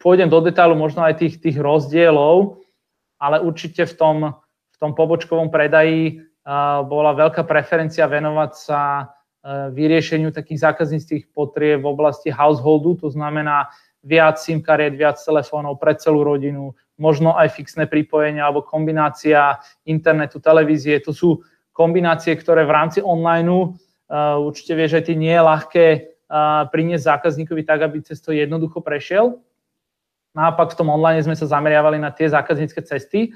pôjdem 0.04 0.28
do 0.28 0.44
detailu 0.44 0.76
možno 0.76 1.00
aj 1.08 1.24
tých, 1.24 1.40
tých 1.40 1.56
rozdielov, 1.56 2.60
ale 3.20 3.40
určite 3.40 3.88
v 3.88 3.94
tom, 3.96 4.16
v 4.72 4.78
tom 4.80 4.92
pobočkovom 4.96 5.48
predaji 5.48 6.24
bola 6.88 7.16
veľká 7.16 7.48
preferencia 7.48 8.04
venovať 8.04 8.52
sa 8.52 9.12
vyriešeniu 9.72 10.36
takých 10.36 10.60
zákazníckých 10.72 11.32
potrieb 11.32 11.84
v 11.84 11.88
oblasti 11.88 12.28
householdu, 12.28 13.00
to 13.00 13.08
znamená 13.08 13.72
viac 14.04 14.40
SIM 14.40 14.64
kariet, 14.64 14.96
viac 14.96 15.20
telefónov 15.20 15.80
pre 15.80 15.96
celú 15.96 16.24
rodinu, 16.24 16.72
možno 17.00 17.36
aj 17.36 17.56
fixné 17.56 17.88
pripojenia 17.88 18.48
alebo 18.48 18.64
kombinácia 18.64 19.60
internetu, 19.88 20.40
televízie. 20.40 21.00
To 21.04 21.12
sú 21.12 21.44
kombinácie, 21.72 22.36
ktoré 22.36 22.68
v 22.68 22.76
rámci 22.76 23.00
online 23.00 23.48
uh, 23.48 24.36
určite 24.40 24.76
vieš, 24.76 25.00
že 25.00 25.12
ty 25.12 25.14
nie 25.16 25.32
je 25.32 25.44
ľahké 25.44 25.86
uh, 25.96 26.68
priniesť 26.68 27.08
zákazníkovi 27.08 27.64
tak, 27.64 27.88
aby 27.88 28.04
cez 28.04 28.20
to 28.20 28.36
jednoducho 28.36 28.84
prešiel. 28.84 29.40
Naopak 30.36 30.76
v 30.76 30.78
tom 30.78 30.92
online 30.94 31.24
sme 31.24 31.34
sa 31.34 31.50
zameriavali 31.50 31.98
na 31.98 32.14
tie 32.14 32.30
zákaznícke 32.30 32.84
cesty, 32.86 33.34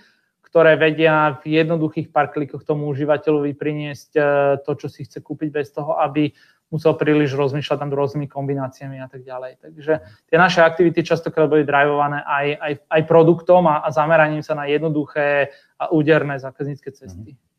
ktoré 0.54 0.78
vedia 0.78 1.42
v 1.42 1.58
jednoduchých 1.58 2.14
pár 2.14 2.30
klikoch 2.30 2.62
tomu 2.62 2.86
užívateľovi 2.94 3.58
priniesť 3.58 4.10
uh, 4.14 4.24
to, 4.62 4.78
čo 4.78 4.86
si 4.86 5.02
chce 5.02 5.18
kúpiť 5.18 5.50
bez 5.50 5.74
toho, 5.74 5.98
aby 5.98 6.30
musel 6.70 6.94
príliš 6.94 7.34
rozmýšľať 7.34 7.82
nad 7.82 7.90
rôznymi 7.90 8.30
kombináciami 8.30 9.02
a 9.02 9.10
tak 9.10 9.26
ďalej. 9.26 9.62
Takže 9.66 9.94
tie 10.30 10.38
naše 10.38 10.62
aktivity 10.62 11.02
častokrát 11.02 11.50
boli 11.50 11.66
drivované 11.66 12.22
aj, 12.22 12.48
aj, 12.62 12.74
aj 12.86 13.02
produktom 13.10 13.66
a, 13.66 13.82
a 13.82 13.90
zameraním 13.90 14.46
sa 14.46 14.54
na 14.54 14.70
jednoduché 14.70 15.50
a 15.82 15.90
úderné 15.90 16.38
zákaznícke 16.38 16.94
cesty. 16.94 17.34
Mm-hmm. 17.34 17.53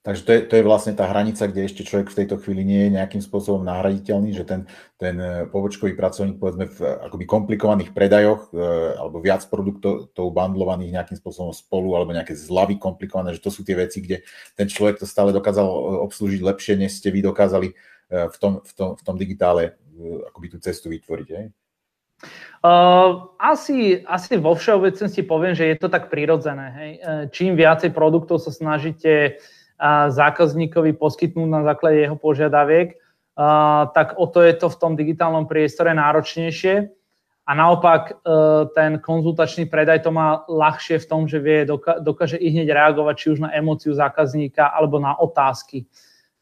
Takže 0.00 0.22
to 0.24 0.30
je, 0.32 0.40
to 0.48 0.54
je 0.56 0.64
vlastne 0.64 0.96
tá 0.96 1.04
hranica, 1.12 1.44
kde 1.44 1.68
ešte 1.68 1.84
človek 1.84 2.08
v 2.08 2.24
tejto 2.24 2.40
chvíli 2.40 2.64
nie 2.64 2.88
je 2.88 2.96
nejakým 2.96 3.20
spôsobom 3.20 3.60
nahraditeľný, 3.68 4.32
že 4.32 4.48
ten, 4.48 4.64
ten 4.96 5.12
e, 5.20 5.44
pobočkový 5.44 5.92
pracovník 5.92 6.40
povedzme 6.40 6.72
v 6.72 6.80
akoby 7.04 7.28
komplikovaných 7.28 7.92
predajoch 7.92 8.48
e, 8.48 8.64
alebo 8.96 9.20
viac 9.20 9.44
produktov 9.52 10.08
bandlovaných 10.16 10.96
nejakým 10.96 11.20
spôsobom 11.20 11.52
spolu 11.52 12.00
alebo 12.00 12.16
nejaké 12.16 12.32
zľavy 12.32 12.80
komplikované, 12.80 13.36
že 13.36 13.44
to 13.44 13.52
sú 13.52 13.60
tie 13.60 13.76
veci, 13.76 14.00
kde 14.00 14.24
ten 14.56 14.72
človek 14.72 15.04
to 15.04 15.04
stále 15.04 15.36
dokázal 15.36 15.68
e, 15.68 15.80
obslúžiť 16.08 16.40
lepšie, 16.48 16.80
než 16.80 16.96
ste 16.96 17.12
vy 17.12 17.20
dokázali 17.20 17.76
v 18.10 18.36
tom, 18.42 18.58
v 18.66 18.72
tom, 18.74 18.98
v 18.98 19.02
tom 19.06 19.14
digitále 19.14 19.78
akoby 20.34 20.50
tú 20.50 20.58
cestu 20.58 20.90
vytvoriť. 20.90 21.28
Hej? 21.30 21.46
Uh, 22.58 23.30
asi, 23.38 24.02
asi 24.02 24.34
vo 24.34 24.58
všeobecnosti 24.58 25.22
poviem, 25.22 25.54
že 25.54 25.70
je 25.70 25.76
to 25.78 25.86
tak 25.86 26.10
prirodzené. 26.10 26.66
Hej. 26.74 26.90
Čím 27.30 27.54
viacej 27.54 27.94
produktov 27.94 28.42
sa 28.42 28.50
snažíte 28.50 29.38
uh, 29.38 29.59
zákazníkovi 30.12 30.92
poskytnúť 31.00 31.48
na 31.48 31.64
základe 31.64 32.04
jeho 32.04 32.16
požiadaviek, 32.16 33.00
tak 33.96 34.20
o 34.20 34.28
to 34.28 34.44
je 34.44 34.52
to 34.60 34.68
v 34.68 34.76
tom 34.76 34.92
digitálnom 34.92 35.48
priestore 35.48 35.96
náročnejšie. 35.96 36.92
A 37.48 37.50
naopak 37.56 38.20
ten 38.76 39.00
konzultačný 39.00 39.66
predaj 39.66 40.04
to 40.04 40.12
má 40.12 40.44
ľahšie 40.46 41.00
v 41.02 41.08
tom, 41.08 41.24
že 41.26 41.40
vie, 41.40 41.66
dokáže 42.04 42.36
i 42.36 42.52
hneď 42.52 42.68
reagovať 42.76 43.14
či 43.16 43.26
už 43.34 43.38
na 43.42 43.50
emóciu 43.56 43.96
zákazníka 43.96 44.70
alebo 44.70 45.00
na 45.00 45.16
otázky. 45.18 45.88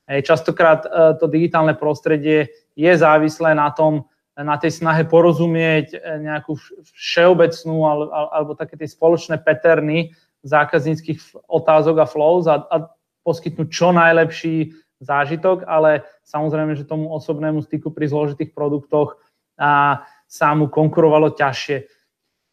Častokrát 0.09 0.88
e, 0.88 0.88
to 1.21 1.28
digitálne 1.28 1.76
prostredie 1.76 2.49
je 2.73 2.92
závislé 2.97 3.52
na 3.52 3.68
tom, 3.68 4.09
na 4.33 4.57
tej 4.57 4.80
snahe 4.80 5.04
porozumieť 5.04 5.92
e, 5.92 5.99
nejakú 6.25 6.57
všeobecnú 6.97 7.85
alebo 8.33 8.57
také 8.57 8.80
tie 8.80 8.88
spoločné 8.88 9.37
peterny 9.45 10.16
zákazníckých 10.49 11.45
otázok 11.45 11.97
a 12.00 12.07
flows 12.09 12.49
a, 12.49 12.64
a 12.73 12.88
poskytnúť 13.28 13.68
čo 13.68 13.92
najlepší 13.92 14.73
zážitok, 15.04 15.68
ale 15.68 16.08
samozrejme, 16.25 16.73
že 16.73 16.88
tomu 16.88 17.12
osobnému 17.12 17.61
styku 17.61 17.92
pri 17.92 18.08
zložitých 18.08 18.56
produktoch 18.56 19.20
a, 19.61 20.00
sa 20.25 20.49
mu 20.56 20.73
konkurovalo 20.73 21.37
ťažšie. 21.37 21.85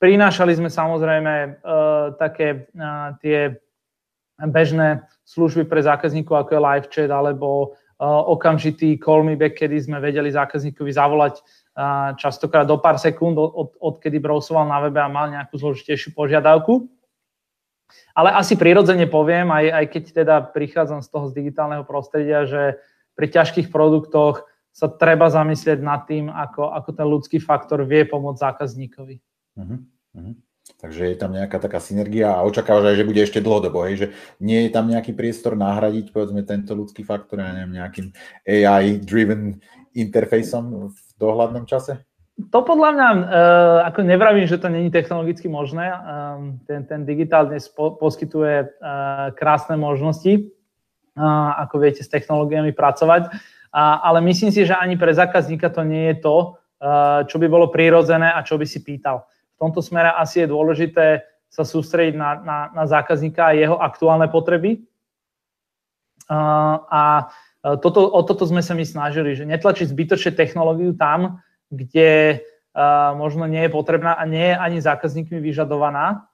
Prinášali 0.03 0.51
sme 0.59 0.67
samozrejme 0.67 1.33
uh, 1.63 2.13
také 2.19 2.67
uh, 2.75 3.15
tie 3.23 3.55
bežné 4.35 5.07
služby 5.23 5.63
pre 5.71 5.79
zákazníkov, 5.79 6.35
ako 6.35 6.51
je 6.51 6.65
live 6.67 6.87
chat 6.91 7.11
alebo 7.11 7.71
uh, 7.71 8.21
okamžitý 8.27 8.99
call 8.99 9.23
me 9.23 9.39
back, 9.39 9.55
kedy 9.55 9.79
sme 9.79 10.03
vedeli 10.03 10.27
zákazníkovi 10.27 10.91
zavolať 10.91 11.39
častokrát 12.15 12.63
do 12.63 12.79
pár 12.79 12.95
sekúnd, 12.95 13.35
od, 13.35 13.75
odkedy 13.83 14.15
browsoval 14.23 14.63
na 14.63 14.79
webe 14.79 14.95
a 14.95 15.11
mal 15.11 15.27
nejakú 15.27 15.59
zložitejšiu 15.59 16.15
požiadavku. 16.15 16.87
Ale 18.15 18.33
asi 18.33 18.55
prirodzene 18.55 19.05
poviem, 19.05 19.51
aj, 19.51 19.65
aj 19.71 19.85
keď 19.91 20.03
teda 20.25 20.35
prichádzam 20.55 21.03
z 21.03 21.09
toho 21.11 21.25
z 21.29 21.37
digitálneho 21.37 21.83
prostredia, 21.85 22.47
že 22.47 22.81
pri 23.15 23.27
ťažkých 23.31 23.71
produktoch 23.71 24.43
sa 24.75 24.91
treba 24.91 25.31
zamyslieť 25.31 25.79
nad 25.79 26.03
tým, 26.03 26.27
ako, 26.27 26.75
ako 26.75 26.89
ten 26.91 27.07
ľudský 27.07 27.37
faktor 27.39 27.87
vie 27.87 28.03
pomôcť 28.03 28.43
zákazníkovi. 28.43 29.15
Uh-huh. 29.55 29.79
Uh-huh. 30.19 30.35
Takže 30.75 31.13
je 31.13 31.17
tam 31.17 31.31
nejaká 31.31 31.61
taká 31.61 31.79
synergia 31.79 32.35
a 32.35 32.43
očakávaš 32.43 32.91
aj, 32.91 32.97
že 32.99 33.07
bude 33.07 33.21
ešte 33.21 33.39
dlhodobo, 33.39 33.85
hej, 33.87 33.95
že 33.95 34.07
nie 34.43 34.67
je 34.67 34.73
tam 34.73 34.89
nejaký 34.91 35.15
priestor 35.15 35.55
nahradiť, 35.55 36.11
povedzme, 36.11 36.43
tento 36.43 36.75
ľudský 36.75 37.05
faktor, 37.07 37.39
ja 37.39 37.53
neviem, 37.53 37.79
nejakým 37.79 38.11
AI-driven 38.43 39.61
interfejsom 39.95 40.91
v 40.91 40.97
dohľadnom 41.15 41.63
čase? 41.69 42.03
To 42.35 42.59
podľa 42.67 42.89
mňa, 42.91 43.09
uh, 43.15 43.23
ako 43.87 43.99
nevravím, 44.03 44.43
že 44.43 44.59
to 44.59 44.67
není 44.67 44.91
technologicky 44.91 45.47
možné, 45.47 45.87
um, 45.87 46.59
ten, 46.67 46.83
ten 46.83 47.07
digitál 47.07 47.47
dnes 47.47 47.71
po, 47.71 47.95
poskytuje 47.95 48.55
uh, 48.63 49.31
krásne 49.35 49.79
možnosti, 49.79 50.51
ako 51.15 51.79
viete 51.79 52.03
s 52.03 52.11
technológiami 52.11 52.75
pracovať, 52.75 53.31
ale 53.71 54.19
myslím 54.19 54.51
si, 54.51 54.67
že 54.67 54.75
ani 54.75 54.99
pre 54.99 55.15
zákazníka 55.15 55.71
to 55.71 55.87
nie 55.87 56.11
je 56.11 56.27
to, 56.27 56.59
čo 57.31 57.39
by 57.39 57.47
bolo 57.47 57.71
prirodzené 57.71 58.27
a 58.35 58.43
čo 58.43 58.59
by 58.59 58.67
si 58.67 58.83
pýtal 58.83 59.23
v 59.55 59.57
tomto 59.59 59.79
smere 59.79 60.11
asi 60.11 60.43
je 60.43 60.51
dôležité 60.51 61.23
sa 61.47 61.63
sústrediť 61.63 62.19
na, 62.19 62.35
na, 62.43 62.57
na 62.75 62.83
zákazníka 62.83 63.47
a 63.47 63.55
jeho 63.55 63.79
aktuálne 63.79 64.27
potreby. 64.27 64.83
A 66.27 67.31
toto, 67.79 68.11
o 68.11 68.21
toto 68.27 68.43
sme 68.43 68.59
sa 68.59 68.75
my 68.75 68.83
snažili, 68.83 69.39
že 69.39 69.47
netlačiť 69.47 69.87
zbytočne 69.87 70.35
technológiu 70.35 70.91
tam, 70.99 71.39
kde 71.69 72.41
možno 73.15 73.47
nie 73.47 73.63
je 73.63 73.71
potrebná 73.71 74.19
a 74.19 74.27
nie 74.27 74.51
je 74.51 74.55
ani 74.59 74.83
zákazníkmi 74.83 75.39
vyžadovaná. 75.39 76.27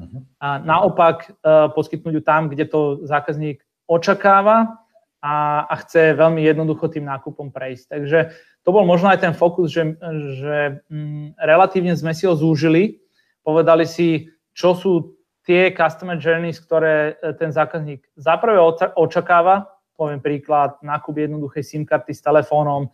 Uh-huh. 0.00 0.24
A 0.40 0.56
naopak 0.56 1.36
poskytnúť 1.76 2.14
ju 2.16 2.22
tam, 2.24 2.48
kde 2.48 2.64
to 2.64 3.04
zákazník 3.04 3.60
očakáva 3.84 4.80
a, 5.22 5.68
a 5.68 5.74
chce 5.84 6.16
veľmi 6.16 6.42
jednoducho 6.42 6.88
tým 6.88 7.06
nákupom 7.06 7.52
prejsť. 7.54 7.84
Takže 7.92 8.18
to 8.64 8.70
bol 8.74 8.82
možno 8.82 9.12
aj 9.12 9.22
ten 9.22 9.34
fokus, 9.36 9.70
že, 9.70 9.94
že 10.40 10.82
mm, 10.90 11.38
relatívne 11.38 11.94
sme 11.94 12.10
si 12.16 12.26
ho 12.26 12.34
zúžili, 12.34 12.98
povedali 13.46 13.86
si, 13.86 14.32
čo 14.56 14.74
sú 14.74 15.14
tie 15.46 15.70
customer 15.74 16.18
journeys, 16.18 16.58
ktoré 16.58 17.18
e, 17.18 17.34
ten 17.38 17.50
zákazník 17.54 18.02
zaprvé 18.18 18.58
očakáva, 18.98 19.70
poviem 19.94 20.18
príklad, 20.18 20.78
nákup 20.82 21.14
jednoduchej 21.14 21.62
SIM 21.62 21.82
karty 21.86 22.14
s 22.14 22.22
telefónom, 22.22 22.90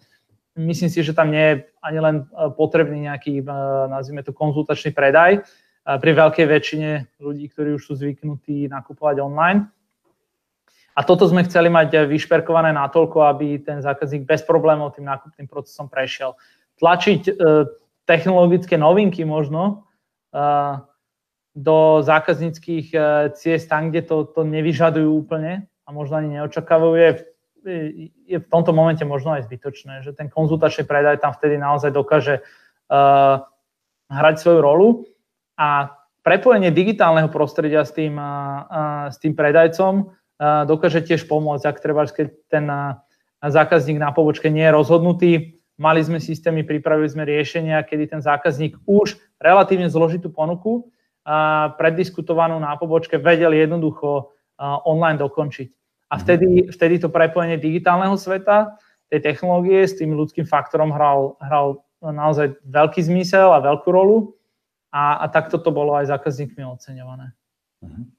myslím 0.58 0.90
si, 0.90 1.06
že 1.06 1.14
tam 1.14 1.30
nie 1.30 1.40
je 1.40 1.54
ani 1.80 1.98
len 2.02 2.16
e, 2.26 2.50
potrebný 2.52 3.06
nejaký, 3.06 3.40
e, 3.40 3.44
nazvime 3.88 4.26
to, 4.26 4.34
konzultačný 4.34 4.90
predaj 4.90 5.46
pri 5.88 6.12
veľkej 6.12 6.46
väčšine 6.52 6.90
ľudí, 7.16 7.48
ktorí 7.48 7.72
už 7.72 7.80
sú 7.80 7.96
zvyknutí 7.96 8.68
nakupovať 8.68 9.24
online. 9.24 9.72
A 10.98 11.06
toto 11.06 11.30
sme 11.30 11.46
chceli 11.46 11.70
mať 11.70 12.10
vyšperkované 12.10 12.74
natoľko, 12.74 13.22
aby 13.30 13.62
ten 13.62 13.78
zákazník 13.78 14.26
bez 14.26 14.42
problémov 14.42 14.98
tým 14.98 15.06
nákupným 15.06 15.46
procesom 15.46 15.86
prešiel. 15.86 16.34
Tlačiť 16.82 17.22
e, 17.22 17.32
technologické 18.02 18.74
novinky 18.74 19.22
možno 19.22 19.86
e, 20.34 20.42
do 21.54 22.02
zákazníckých 22.02 22.86
e, 22.90 22.98
ciest 23.38 23.70
tam, 23.70 23.94
kde 23.94 24.10
to, 24.10 24.26
to 24.26 24.42
nevyžadujú 24.42 25.06
úplne 25.06 25.70
a 25.86 25.88
možno 25.94 26.18
ani 26.18 26.34
neočakávajú, 26.34 26.94
je, 26.98 27.10
je 27.64 28.38
v 28.38 28.46
tomto 28.50 28.70
momente 28.76 29.02
možno 29.02 29.34
aj 29.34 29.46
zbytočné, 29.50 30.04
že 30.06 30.14
ten 30.14 30.30
konzultačný 30.30 30.84
predaj 30.86 31.22
tam 31.22 31.34
vtedy 31.34 31.58
naozaj 31.58 31.90
dokáže 31.90 32.40
uh, 32.40 33.42
hrať 34.10 34.34
svoju 34.38 34.60
rolu 34.62 34.88
a 35.58 35.94
prepojenie 36.22 36.70
digitálneho 36.70 37.32
prostredia 37.32 37.82
s 37.82 37.92
tým, 37.96 38.14
uh, 38.18 39.10
s 39.10 39.18
tým 39.18 39.34
predajcom 39.34 40.14
dokáže 40.38 41.02
tiež 41.02 41.26
pomôcť, 41.26 41.66
ak 41.66 41.82
treba, 41.82 42.06
keď 42.06 42.30
ten 42.46 42.70
zákazník 43.42 43.98
na 43.98 44.14
pobočke 44.14 44.46
nie 44.46 44.62
je 44.62 44.70
rozhodnutý. 44.70 45.30
Mali 45.82 45.98
sme 46.02 46.22
systémy, 46.22 46.62
pripravili 46.62 47.10
sme 47.10 47.26
riešenia, 47.26 47.82
kedy 47.82 48.06
ten 48.06 48.22
zákazník 48.22 48.78
už 48.86 49.18
relatívne 49.42 49.90
zložitú 49.90 50.30
ponuku 50.30 50.94
preddiskutovanú 51.74 52.54
na 52.62 52.78
pobočke 52.78 53.18
vedel 53.18 53.50
jednoducho 53.50 54.30
online 54.62 55.18
dokončiť. 55.18 55.77
A 56.08 56.16
mhm. 56.16 56.20
vtedy, 56.24 56.46
vtedy 56.72 56.94
to 56.98 57.12
prepojenie 57.12 57.60
digitálneho 57.60 58.16
sveta, 58.16 58.76
tej 59.08 59.20
technológie 59.24 59.88
s 59.88 59.96
tým 59.96 60.12
ľudským 60.12 60.44
faktorom 60.44 60.92
hral, 60.92 61.40
hral 61.40 61.80
naozaj 62.04 62.60
veľký 62.68 63.00
zmysel 63.08 63.50
a 63.56 63.64
veľkú 63.64 63.88
rolu 63.88 64.36
a, 64.92 65.24
a 65.24 65.26
takto 65.32 65.56
to 65.58 65.72
bolo 65.72 65.96
aj 65.96 66.12
zákazníkmi 66.12 66.62
oceňované. 66.64 67.32
Uh-huh. 67.78 68.10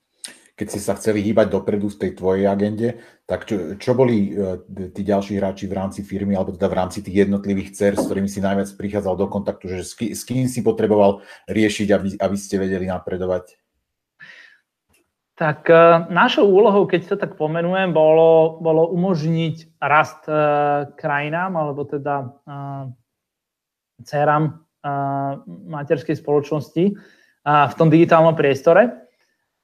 keď 0.56 0.68
si 0.72 0.80
sa 0.80 0.96
chceli 0.96 1.20
hýbať 1.20 1.52
dopredu 1.52 1.92
v 1.92 2.00
tej 2.00 2.12
tvojej 2.16 2.48
agende, 2.48 2.96
tak 3.28 3.44
čo, 3.44 3.76
čo 3.76 3.92
boli 3.92 4.32
uh, 4.32 4.56
tí 4.68 5.04
ďalší 5.04 5.36
hráči 5.36 5.68
v 5.68 5.76
rámci 5.76 6.00
firmy, 6.00 6.32
alebo 6.32 6.56
teda 6.56 6.72
v 6.72 6.80
rámci 6.80 7.04
tých 7.04 7.28
jednotlivých 7.28 7.76
cer, 7.76 7.94
s 8.00 8.08
ktorými 8.08 8.32
si 8.32 8.40
najviac 8.40 8.72
prichádzal 8.72 9.20
do 9.20 9.28
kontaktu, 9.28 9.68
že 9.68 9.84
s 10.16 10.24
kým 10.24 10.48
si 10.48 10.64
potreboval 10.64 11.28
riešiť, 11.52 11.88
aby, 11.92 12.10
aby 12.24 12.38
ste 12.40 12.56
vedeli 12.56 12.88
napredovať? 12.88 13.60
Tak 15.40 15.72
uh, 15.72 16.12
našou 16.12 16.52
úlohou, 16.52 16.84
keď 16.84 17.02
to 17.08 17.16
tak 17.16 17.40
pomenujem, 17.40 17.96
bolo, 17.96 18.60
bolo 18.60 18.92
umožniť 18.92 19.80
rast 19.80 20.28
uh, 20.28 20.92
krajinám, 21.00 21.56
alebo 21.56 21.88
teda 21.88 22.28
uh, 22.44 22.92
dcerám 24.04 24.68
materskej 25.68 26.16
spoločnosti 26.16 26.96
v 27.44 27.74
tom 27.76 27.92
digitálnom 27.92 28.32
priestore. 28.32 29.12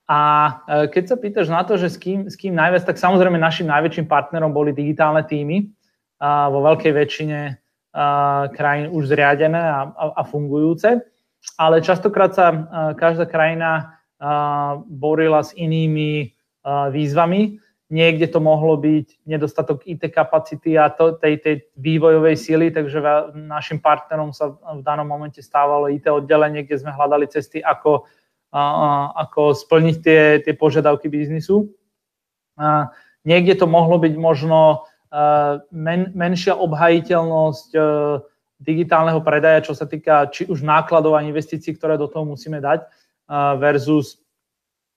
A 0.05 0.22
e, 0.67 0.91
keď 0.91 1.03
sa 1.08 1.15
pýtaš 1.15 1.48
na 1.48 1.63
to, 1.63 1.79
že 1.79 1.88
s 1.88 1.98
kým, 1.98 2.27
s 2.27 2.36
kým 2.36 2.51
najviac, 2.51 2.84
tak 2.84 3.00
samozrejme 3.00 3.39
našim 3.39 3.65
najväčším 3.72 4.12
partnerom 4.12 4.51
boli 4.51 4.75
digitálne 4.75 5.24
týmy 5.24 5.72
vo 6.20 6.60
veľkej 6.67 6.91
väčšine 6.91 7.39
krajín 8.53 8.91
už 8.91 9.08
zriadené 9.08 9.55
a, 9.60 9.88
a, 9.88 10.05
a 10.20 10.22
fungujúce. 10.27 11.00
Ale 11.55 11.79
častokrát 11.79 12.36
sa 12.36 12.51
každá 13.00 13.24
krajina 13.24 13.95
borila 14.88 15.43
s 15.43 15.51
inými 15.55 16.31
výzvami 16.65 17.60
Niekde 17.86 18.34
to 18.34 18.41
mohlo 18.41 18.81
byť 18.81 19.29
nedostatok 19.29 19.86
IT 19.86 20.10
kapacity 20.10 20.74
a 20.74 20.89
to, 20.89 21.13
tej, 21.22 21.38
tej 21.38 21.55
vývojovej 21.77 22.34
síly, 22.34 22.74
takže 22.74 22.98
našim 23.38 23.77
partnerom 23.77 24.34
sa 24.34 24.57
v 24.57 24.81
danom 24.81 25.05
momente 25.05 25.38
stávalo 25.45 25.93
IT 25.93 26.10
oddelenie, 26.10 26.65
kde 26.65 26.81
sme 26.81 26.89
hľadali 26.89 27.29
cesty, 27.29 27.62
ako, 27.62 28.10
ako 29.13 29.53
splniť 29.53 29.95
tie, 30.01 30.22
tie 30.41 30.53
požiadavky 30.57 31.13
biznisu. 31.13 31.69
Niekde 33.22 33.53
to 33.53 33.69
mohlo 33.69 34.01
byť 34.01 34.17
možno 34.17 34.89
men, 35.69 36.10
menšia 36.17 36.57
obhajiteľnosť 36.57 37.69
digitálneho 38.65 39.22
predaja, 39.22 39.62
čo 39.62 39.77
sa 39.77 39.86
týka 39.86 40.25
či 40.34 40.50
už 40.50 40.65
nákladov 40.65 41.13
a 41.13 41.22
investícií, 41.22 41.77
ktoré 41.77 42.01
do 42.01 42.10
toho 42.10 42.25
musíme 42.25 42.57
dať, 42.57 42.81
versus 43.58 44.22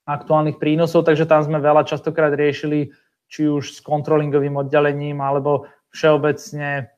aktuálnych 0.09 0.57
prínosov, 0.57 1.05
takže 1.05 1.29
tam 1.29 1.45
sme 1.45 1.61
veľa 1.61 1.85
častokrát 1.85 2.33
riešili 2.33 2.89
či 3.29 3.45
už 3.45 3.77
s 3.77 3.79
kontrolingovým 3.85 4.57
oddelením 4.57 5.21
alebo 5.21 5.69
všeobecne 5.93 6.89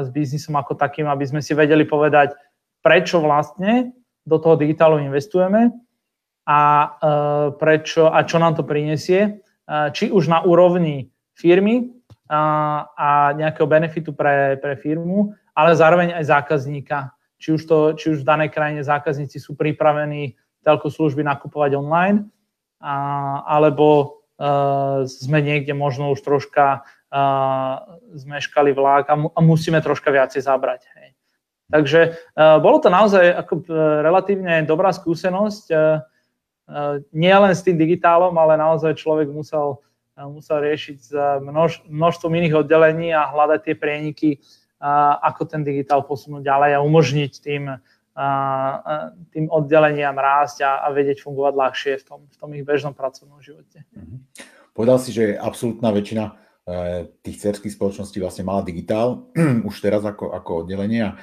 s 0.00 0.08
biznisom 0.12 0.56
ako 0.56 0.76
takým, 0.76 1.08
aby 1.08 1.24
sme 1.24 1.40
si 1.40 1.56
vedeli 1.56 1.88
povedať, 1.88 2.36
prečo 2.84 3.20
vlastne 3.20 3.92
do 4.24 4.36
toho 4.36 4.56
digitálu 4.56 5.00
investujeme 5.00 5.72
a, 6.48 6.60
e, 6.60 7.08
prečo, 7.56 8.08
a 8.08 8.24
čo 8.24 8.40
nám 8.40 8.56
to 8.56 8.64
prinesie, 8.64 9.40
či 9.94 10.10
už 10.10 10.26
na 10.26 10.42
úrovni 10.42 11.14
firmy 11.38 11.94
a, 12.26 12.42
a 12.98 13.08
nejakého 13.38 13.68
benefitu 13.70 14.10
pre, 14.10 14.58
pre 14.58 14.74
firmu, 14.74 15.32
ale 15.54 15.78
zároveň 15.78 16.18
aj 16.18 16.24
zákazníka. 16.26 17.14
Či 17.40 17.56
už, 17.56 17.62
to, 17.64 17.78
či 17.96 18.12
už 18.12 18.18
v 18.20 18.28
danej 18.28 18.50
krajine 18.52 18.84
zákazníci 18.84 19.40
sú 19.40 19.56
pripravení 19.56 20.36
telko 20.64 20.92
služby 20.92 21.24
nakupovať 21.24 21.76
online, 21.76 22.28
a, 22.80 22.96
alebo 23.44 24.20
uh, 24.40 25.04
sme 25.04 25.44
niekde 25.44 25.76
možno 25.76 26.12
už 26.12 26.20
troška 26.24 26.84
uh, 26.84 28.00
zmeškali 28.16 28.72
vlák 28.72 29.04
a, 29.12 29.14
mu, 29.16 29.28
a 29.32 29.40
musíme 29.44 29.80
troška 29.84 30.08
viacej 30.08 30.44
zabrať. 30.44 30.88
Hej. 30.96 31.08
Takže 31.70 32.00
uh, 32.34 32.58
bolo 32.58 32.80
to 32.80 32.88
naozaj 32.88 33.24
ako, 33.36 33.54
uh, 33.68 34.00
relatívne 34.00 34.64
dobrá 34.64 34.90
skúsenosť, 34.96 35.64
uh, 35.70 36.02
uh, 36.68 37.04
nie 37.12 37.30
s 37.30 37.62
tým 37.62 37.76
digitálom, 37.76 38.32
ale 38.36 38.56
naozaj 38.56 38.96
človek 38.96 39.28
musel, 39.28 39.80
uh, 40.16 40.28
musel 40.28 40.64
riešiť 40.64 40.96
s 40.98 41.12
množ, 41.44 41.84
množstvom 41.84 42.32
iných 42.32 42.64
oddelení 42.64 43.12
a 43.12 43.28
hľadať 43.28 43.60
tie 43.60 43.74
prieniky, 43.76 44.30
uh, 44.80 45.20
ako 45.20 45.46
ten 45.46 45.62
digitál 45.62 46.02
posunúť 46.04 46.42
ďalej 46.48 46.70
a 46.74 46.84
umožniť 46.84 47.32
tým 47.44 47.76
tým 49.32 49.46
oddeleniam 49.48 50.16
rásť 50.16 50.66
a, 50.66 50.84
a 50.84 50.92
vedieť 50.92 51.24
fungovať 51.24 51.54
ľahšie 51.56 51.92
v 52.00 52.04
tom, 52.04 52.20
v 52.28 52.36
tom 52.36 52.50
ich 52.52 52.64
bežnom 52.66 52.92
pracovnom 52.92 53.40
živote. 53.40 53.86
Mhm. 53.96 54.16
Povedal 54.70 54.98
si, 55.02 55.10
že 55.10 55.34
absolútna 55.34 55.90
väčšina 55.90 56.24
e, 56.24 56.32
tých 57.26 57.36
cerských 57.42 57.74
spoločností 57.74 58.22
vlastne 58.22 58.46
mala 58.46 58.62
digitál 58.62 59.28
už 59.68 59.76
teraz 59.82 60.06
ako, 60.06 60.30
ako 60.30 60.64
oddelenie 60.64 61.10
a 61.10 61.16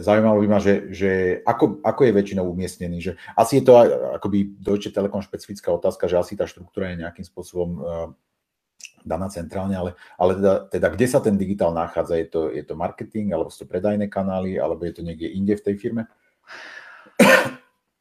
zaujímalo 0.00 0.40
by 0.42 0.48
ma, 0.48 0.58
že, 0.58 0.90
že 0.90 1.10
ako, 1.44 1.84
ako 1.84 2.00
je 2.08 2.16
väčšinou 2.16 2.44
umiestnený, 2.48 2.98
že 3.04 3.12
asi 3.36 3.60
je 3.60 3.64
to 3.68 3.76
akoby 4.16 4.48
Deutsche 4.58 4.90
Telekom 4.90 5.20
špecifická 5.20 5.70
otázka, 5.76 6.08
že 6.08 6.16
asi 6.16 6.34
tá 6.40 6.48
štruktúra 6.48 6.90
je 6.94 7.04
nejakým 7.04 7.26
spôsobom 7.28 7.70
e, 7.76 7.80
daná 9.06 9.30
centrálne, 9.30 9.78
ale, 9.78 9.90
ale 10.18 10.34
teda, 10.34 10.54
teda 10.66 10.88
kde 10.90 11.06
sa 11.06 11.22
ten 11.22 11.38
digitál 11.38 11.70
nachádza? 11.70 12.18
Je 12.18 12.26
to, 12.26 12.40
je 12.50 12.64
to 12.66 12.74
marketing, 12.74 13.30
alebo 13.30 13.54
sú 13.54 13.64
to 13.64 13.70
predajné 13.70 14.10
kanály, 14.10 14.58
alebo 14.58 14.82
je 14.82 14.98
to 14.98 15.06
niekde 15.06 15.30
inde 15.30 15.54
v 15.54 15.64
tej 15.64 15.74
firme? 15.78 16.10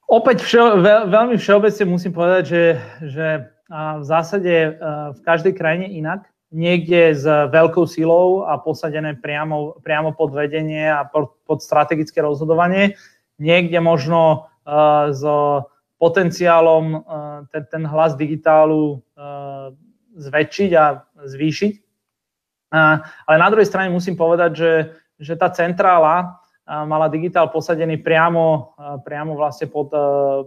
Opäť 0.06 0.46
všeo, 0.46 0.86
veľ, 0.86 1.02
veľmi 1.10 1.36
všeobecne 1.42 1.86
musím 1.90 2.14
povedať, 2.14 2.44
že, 2.46 2.64
že 3.10 3.28
v 3.74 4.04
zásade 4.06 4.78
v 5.12 5.20
každej 5.26 5.58
krajine 5.58 5.90
inak. 5.90 6.30
Niekde 6.54 7.18
s 7.18 7.26
veľkou 7.28 7.84
silou 7.90 8.46
a 8.48 8.56
posadené 8.62 9.18
priamo, 9.18 9.76
priamo 9.82 10.14
pod 10.16 10.32
vedenie 10.32 10.88
a 10.88 11.04
pod, 11.04 11.36
pod 11.44 11.60
strategické 11.60 12.22
rozhodovanie. 12.22 12.96
Niekde 13.42 13.84
možno 13.84 14.48
uh, 14.64 15.12
s 15.12 15.20
potenciálom 16.00 16.86
uh, 16.96 17.02
ten, 17.52 17.68
ten 17.68 17.84
hlas 17.84 18.16
digitálu 18.16 19.04
uh, 19.20 19.76
zväčšiť 20.16 20.72
a 20.80 21.04
zvýšiť. 21.28 21.74
Uh, 22.72 23.04
ale 23.04 23.36
na 23.36 23.52
druhej 23.52 23.68
strane 23.68 23.92
musím 23.92 24.16
povedať, 24.16 24.52
že, 24.56 24.74
že 25.20 25.34
tá 25.36 25.52
centrála 25.52 26.40
mala 26.65 27.08
digitál 27.13 27.54
posadený 27.54 28.01
priamo, 28.01 28.73
priamo 29.06 29.38
vlastne 29.38 29.69
pod, 29.69 29.93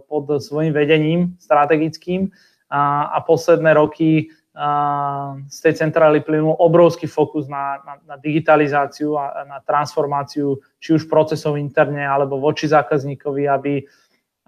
pod 0.03 0.25
svojim 0.43 0.75
vedením 0.75 1.39
strategickým 1.39 2.27
a, 2.67 3.07
a 3.15 3.17
posledné 3.23 3.71
roky 3.71 4.27
a, 4.51 5.39
z 5.47 5.57
tej 5.63 5.73
centrály 5.79 6.19
plynul 6.19 6.59
obrovský 6.59 7.07
fokus 7.07 7.47
na, 7.47 7.79
na, 7.87 7.93
na 8.03 8.15
digitalizáciu 8.19 9.15
a 9.15 9.47
na 9.47 9.57
transformáciu 9.63 10.59
či 10.83 10.99
už 10.99 11.07
procesov 11.07 11.55
interne 11.55 12.03
alebo 12.03 12.35
voči 12.43 12.67
zákazníkovi, 12.67 13.47
aby, 13.47 13.87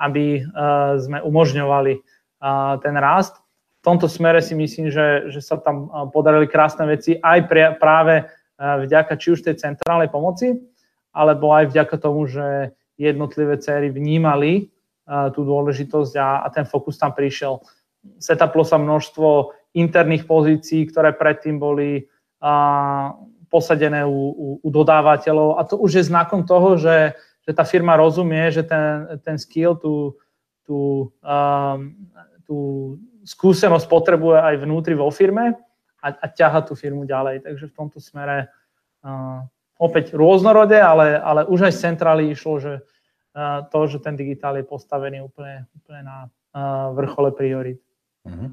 aby 0.04 0.44
sme 1.00 1.24
umožňovali 1.24 1.94
ten 2.84 2.96
rast. 3.00 3.40
V 3.82 3.84
tomto 3.88 4.12
smere 4.12 4.44
si 4.44 4.54
myslím, 4.54 4.92
že, 4.92 5.32
že 5.32 5.40
sa 5.40 5.56
tam 5.58 5.88
podarili 6.12 6.52
krásne 6.52 6.84
veci 6.86 7.16
aj 7.18 7.40
pre, 7.48 7.64
práve 7.80 8.28
vďaka 8.60 9.18
či 9.18 9.34
už 9.34 9.42
tej 9.42 9.58
centrálnej 9.58 10.12
pomoci, 10.12 10.54
alebo 11.12 11.52
aj 11.52 11.72
vďaka 11.72 11.96
tomu, 12.00 12.28
že 12.28 12.76
jednotlivé 12.96 13.60
céry 13.60 13.92
vnímali 13.92 14.72
uh, 15.08 15.32
tú 15.32 15.44
dôležitosť 15.44 16.14
a, 16.20 16.44
a 16.44 16.48
ten 16.52 16.64
fokus 16.64 17.00
tam 17.00 17.12
prišiel. 17.12 17.60
Setaplo 18.18 18.66
sa 18.66 18.82
množstvo 18.82 19.54
interných 19.78 20.28
pozícií, 20.28 20.90
ktoré 20.90 21.16
predtým 21.16 21.60
boli 21.62 22.04
uh, 22.42 23.16
posadené 23.52 24.08
u, 24.08 24.20
u, 24.32 24.48
u 24.64 24.70
dodávateľov 24.72 25.60
a 25.60 25.68
to 25.68 25.76
už 25.76 26.00
je 26.00 26.08
znakom 26.08 26.48
toho, 26.48 26.80
že, 26.80 27.20
že 27.44 27.52
tá 27.52 27.68
firma 27.68 28.00
rozumie, 28.00 28.48
že 28.48 28.64
ten, 28.64 29.20
ten 29.28 29.36
skill, 29.36 29.76
tú, 29.76 30.16
tú, 30.64 31.12
um, 31.20 31.92
tú 32.48 32.58
skúsenosť 33.28 33.92
potrebuje 33.92 34.40
aj 34.40 34.56
vnútri 34.64 34.96
vo 34.96 35.12
firme 35.12 35.60
a, 36.00 36.08
a 36.16 36.26
ťaha 36.32 36.64
tú 36.64 36.80
firmu 36.80 37.04
ďalej. 37.04 37.44
Takže 37.44 37.68
v 37.68 37.76
tomto 37.76 38.00
smere 38.00 38.48
uh, 39.04 39.44
opäť 39.82 40.14
rôznorodé, 40.14 40.78
ale, 40.78 41.18
ale 41.18 41.50
už 41.50 41.66
aj 41.66 41.74
z 41.74 41.80
centrály 41.90 42.30
išlo, 42.30 42.62
že 42.62 42.74
to, 43.72 43.80
že 43.90 43.98
ten 44.04 44.14
digitál 44.14 44.60
je 44.60 44.68
postavený 44.68 45.24
úplne, 45.26 45.66
úplne 45.74 46.02
na 46.04 46.18
vrchole 46.94 47.32
priorit. 47.32 47.80
Uh-huh. 48.28 48.52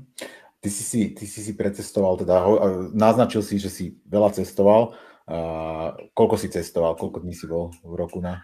Ty 0.62 0.68
si 0.70 0.82
si, 0.86 1.00
ty 1.12 1.26
si 1.26 1.42
si 1.44 1.52
precestoval, 1.52 2.22
teda 2.22 2.40
naznačil 2.94 3.42
si, 3.42 3.58
že 3.60 3.68
si 3.68 3.98
veľa 4.06 4.32
cestoval. 4.38 4.96
Uh, 5.28 5.92
koľko 6.16 6.40
si 6.40 6.48
cestoval, 6.48 6.96
koľko 6.96 7.20
dní 7.20 7.36
si 7.36 7.44
bol 7.44 7.68
v 7.84 7.94
roku 8.00 8.16
na 8.24 8.40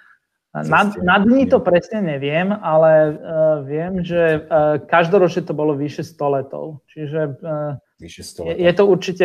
na, 0.55 0.87
na 1.03 1.18
dní 1.18 1.51
to 1.51 1.59
presne 1.59 1.99
neviem, 1.99 2.55
ale 2.55 3.11
uh, 3.11 3.59
viem, 3.66 4.07
že 4.07 4.47
uh, 4.47 4.79
každoročne 4.79 5.42
to 5.42 5.51
bolo 5.51 5.75
vyše 5.75 6.07
100 6.07 6.14
letov. 6.31 6.79
Čiže 6.94 7.20
uh, 7.42 7.75
vyše 8.00 8.22
100 8.22 8.44
letov. 8.44 8.61
Je, 8.61 8.72
to 8.74 8.85
určite 8.87 9.24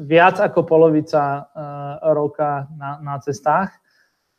viac 0.00 0.36
ako 0.38 0.60
polovica 0.62 1.22
uh, 1.22 2.12
roka 2.14 2.70
na, 2.78 2.98
na 3.02 3.14
cestách. 3.18 3.74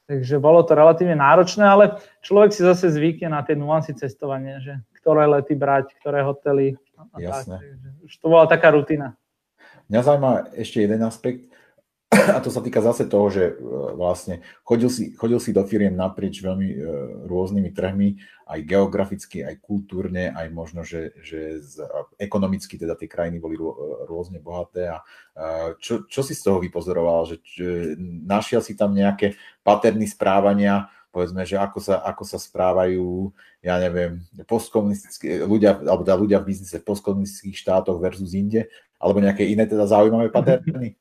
Takže 0.06 0.38
bolo 0.38 0.62
to 0.62 0.78
relatívne 0.78 1.18
náročné, 1.18 1.66
ale 1.66 1.98
človek 2.22 2.54
si 2.54 2.62
zase 2.62 2.94
zvykne 2.94 3.34
na 3.34 3.42
tie 3.42 3.58
nuancy 3.58 3.98
cestovania, 3.98 4.62
že 4.62 4.78
ktoré 5.02 5.26
lety 5.26 5.58
brať, 5.58 5.98
ktoré 5.98 6.22
hotely. 6.22 6.78
A 7.14 7.18
Jasné. 7.18 7.58
Tak, 7.58 8.06
už 8.06 8.14
to 8.22 8.28
bola 8.30 8.46
taká 8.46 8.70
rutina. 8.70 9.18
Mňa 9.90 10.02
zaujíma 10.02 10.32
ešte 10.58 10.86
jeden 10.86 11.02
aspekt 11.02 11.50
a 12.14 12.38
to 12.38 12.54
sa 12.54 12.62
týka 12.62 12.86
zase 12.86 13.10
toho, 13.10 13.34
že 13.34 13.44
e, 13.50 13.54
vlastne 13.98 14.46
chodil 14.62 14.94
si, 14.94 15.18
chodil 15.18 15.42
si 15.42 15.50
do 15.50 15.66
firiem 15.66 15.98
naprieč 15.98 16.38
veľmi 16.46 16.70
e, 16.70 16.78
rôznymi 17.26 17.70
trhmi, 17.74 18.10
aj 18.46 18.60
geograficky, 18.62 19.42
aj 19.42 19.58
kultúrne, 19.58 20.30
aj 20.30 20.48
možno, 20.54 20.86
že, 20.86 21.18
že 21.26 21.66
z, 21.66 21.82
ekonomicky 22.22 22.78
teda 22.78 22.94
tie 22.94 23.10
krajiny 23.10 23.42
boli 23.42 23.58
rôzne 24.06 24.38
bohaté. 24.38 24.94
A 24.94 25.02
čo, 25.82 26.06
čo 26.06 26.22
si 26.22 26.38
z 26.38 26.46
toho 26.46 26.62
vypozoroval? 26.62 27.26
Že, 27.26 27.36
že 27.42 27.70
našiel 28.22 28.62
si 28.62 28.78
tam 28.78 28.94
nejaké 28.94 29.34
paterny 29.66 30.06
správania, 30.06 30.94
povedzme, 31.10 31.42
že 31.42 31.58
ako 31.58 31.80
sa, 31.82 32.06
ako 32.06 32.24
sa 32.28 32.38
správajú, 32.38 33.34
ja 33.64 33.80
neviem, 33.80 34.22
postkomunistické 34.46 35.42
ľudia, 35.48 35.80
alebo 35.82 36.04
teda 36.04 36.18
ľudia 36.20 36.38
v 36.44 36.54
biznise 36.54 36.78
v 36.78 36.86
postkomunistických 36.92 37.56
štátoch 37.56 37.98
versus 37.98 38.36
inde, 38.36 38.70
alebo 39.06 39.22
nejaké 39.22 39.46
iné 39.46 39.70
teda 39.70 39.86
zaujímavé 39.86 40.34
paterny? 40.34 40.98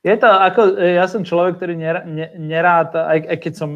Je 0.00 0.16
to 0.16 0.32
ako, 0.32 0.80
ja 0.80 1.04
som 1.12 1.28
človek, 1.28 1.60
ktorý 1.60 1.76
nerád, 2.40 2.96
aj, 2.96 3.20
aj 3.20 3.36
keď 3.36 3.52
som 3.52 3.70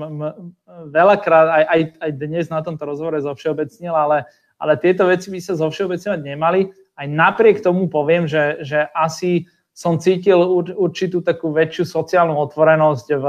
veľakrát, 0.88 1.48
aj, 1.52 1.64
aj, 1.68 1.80
aj 2.00 2.10
dnes 2.16 2.48
na 2.48 2.64
tomto 2.64 2.88
rozhovore 2.88 3.20
zovšeobecnil, 3.20 3.92
ale, 3.92 4.24
ale 4.56 4.80
tieto 4.80 5.04
veci 5.04 5.28
by 5.28 5.36
sa 5.36 5.52
zovšeobecňovať 5.60 6.20
nemali. 6.24 6.72
Aj 6.96 7.04
napriek 7.04 7.60
tomu 7.60 7.92
poviem, 7.92 8.24
že, 8.24 8.64
že 8.64 8.88
asi 8.96 9.44
som 9.76 10.00
cítil 10.00 10.40
určitú 10.72 11.20
takú 11.20 11.52
väčšiu 11.52 11.84
sociálnu 11.92 12.40
otvorenosť 12.40 13.06
v 13.20 13.26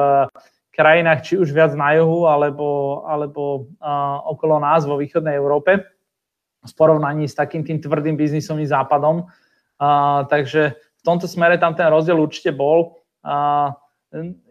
krajinách, 0.72 1.20
či 1.28 1.34
už 1.36 1.52
viac 1.52 1.76
na 1.76 2.00
juhu, 2.00 2.32
alebo, 2.32 3.02
alebo 3.12 3.68
uh, 3.84 4.24
okolo 4.24 4.64
nás 4.64 4.88
vo 4.88 4.96
východnej 4.96 5.36
Európe, 5.36 5.84
v 6.64 6.74
porovnaní 6.80 7.28
s 7.28 7.36
takým 7.36 7.68
tým 7.68 7.84
tvrdým 7.84 8.16
biznisovým 8.16 8.72
západom. 8.72 9.28
Takže 10.30 10.76
tomto 11.06 11.30
smere 11.30 11.62
tam 11.62 11.78
ten 11.78 11.86
rozdiel 11.94 12.18
určite 12.18 12.50
bol. 12.50 12.98
A 13.22 13.78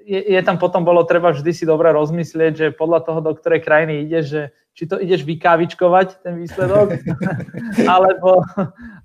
je, 0.06 0.20
je 0.22 0.40
tam 0.46 0.62
potom 0.62 0.86
bolo 0.86 1.02
treba 1.02 1.34
vždy 1.34 1.50
si 1.50 1.64
dobre 1.66 1.90
rozmyslieť, 1.90 2.52
že 2.54 2.66
podľa 2.78 3.02
toho, 3.02 3.18
do 3.18 3.32
ktorej 3.34 3.66
krajiny 3.66 4.06
ide, 4.06 4.22
že 4.22 4.40
či 4.74 4.90
to 4.90 4.98
ideš 4.98 5.22
vykávičkovať, 5.22 6.26
ten 6.26 6.34
výsledok, 6.34 6.98
alebo, 7.94 8.42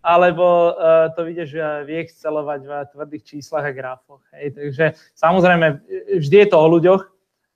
alebo 0.02 0.74
uh, 0.74 1.14
to 1.14 1.30
ideš 1.30 1.54
uh, 1.62 1.86
vyexcelovať 1.86 2.60
v 2.66 2.72
tvrdých 2.90 3.24
číslach 3.24 3.70
a 3.70 3.74
grafoch. 3.74 4.26
Hej. 4.34 4.58
Takže 4.58 4.86
samozrejme, 5.14 5.80
vždy 6.20 6.36
je 6.42 6.48
to 6.50 6.58
o 6.58 6.68
ľuďoch, 6.68 7.04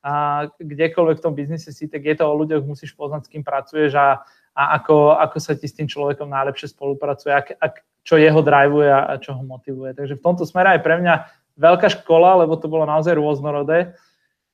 a 0.04 0.46
kdekoľvek 0.60 1.16
v 1.16 1.24
tom 1.24 1.32
biznise 1.32 1.72
si, 1.72 1.88
tak 1.88 2.04
je 2.04 2.16
to 2.20 2.28
o 2.28 2.36
ľuďoch, 2.36 2.68
musíš 2.68 2.92
poznať, 2.92 3.24
s 3.24 3.32
kým 3.32 3.44
pracuješ 3.44 3.96
a, 3.96 4.20
a 4.52 4.64
ako, 4.76 5.16
ako 5.16 5.38
sa 5.40 5.56
ti 5.56 5.64
s 5.64 5.80
tým 5.80 5.88
človekom 5.88 6.28
najlepšie 6.28 6.76
spolupracuje, 6.76 7.32
ak, 7.32 7.56
ak, 7.56 7.74
čo 8.04 8.20
jeho 8.20 8.44
drivuje 8.44 8.92
a, 8.92 9.16
čo 9.18 9.34
ho 9.36 9.44
motivuje. 9.48 9.96
Takže 9.96 10.20
v 10.20 10.24
tomto 10.24 10.44
smere 10.44 10.76
aj 10.76 10.82
pre 10.84 11.00
mňa 11.00 11.14
veľká 11.56 11.88
škola, 12.04 12.44
lebo 12.44 12.60
to 12.60 12.68
bolo 12.68 12.84
naozaj 12.84 13.16
rôznorodé. 13.16 13.96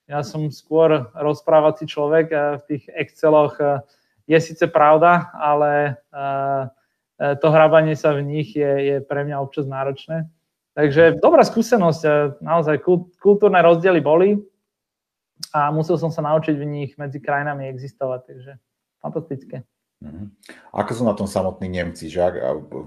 Ja 0.09 0.25
som 0.25 0.49
skôr 0.49 1.09
rozprávací 1.13 1.85
človek 1.85 2.33
v 2.33 2.63
tých 2.65 2.83
Exceloch 2.93 3.57
je 4.29 4.37
síce 4.41 4.65
pravda, 4.69 5.33
ale 5.37 6.01
to 7.17 7.47
hrabanie 7.49 7.93
sa 7.97 8.13
v 8.13 8.25
nich 8.25 8.53
je, 8.57 8.65
je 8.65 8.95
pre 9.05 9.25
mňa 9.25 9.37
občas 9.41 9.65
náročné. 9.69 10.29
Takže 10.77 11.17
dobrá 11.19 11.41
skúsenosť, 11.45 12.01
naozaj 12.41 12.81
kultúrne 13.19 13.59
rozdiely 13.59 14.01
boli 14.01 14.37
a 15.51 15.73
musel 15.73 15.97
som 15.97 16.13
sa 16.13 16.21
naučiť 16.25 16.55
v 16.57 16.65
nich 16.65 16.91
medzi 16.95 17.17
krajinami 17.21 17.69
existovať, 17.69 18.19
takže 18.29 18.51
fantastické. 19.01 19.65
Uh-huh. 19.99 20.31
Ako 20.79 20.91
sú 20.95 21.03
na 21.03 21.11
tom 21.11 21.27
samotní 21.27 21.67
Nemci? 21.67 22.07
Že, 22.07 22.21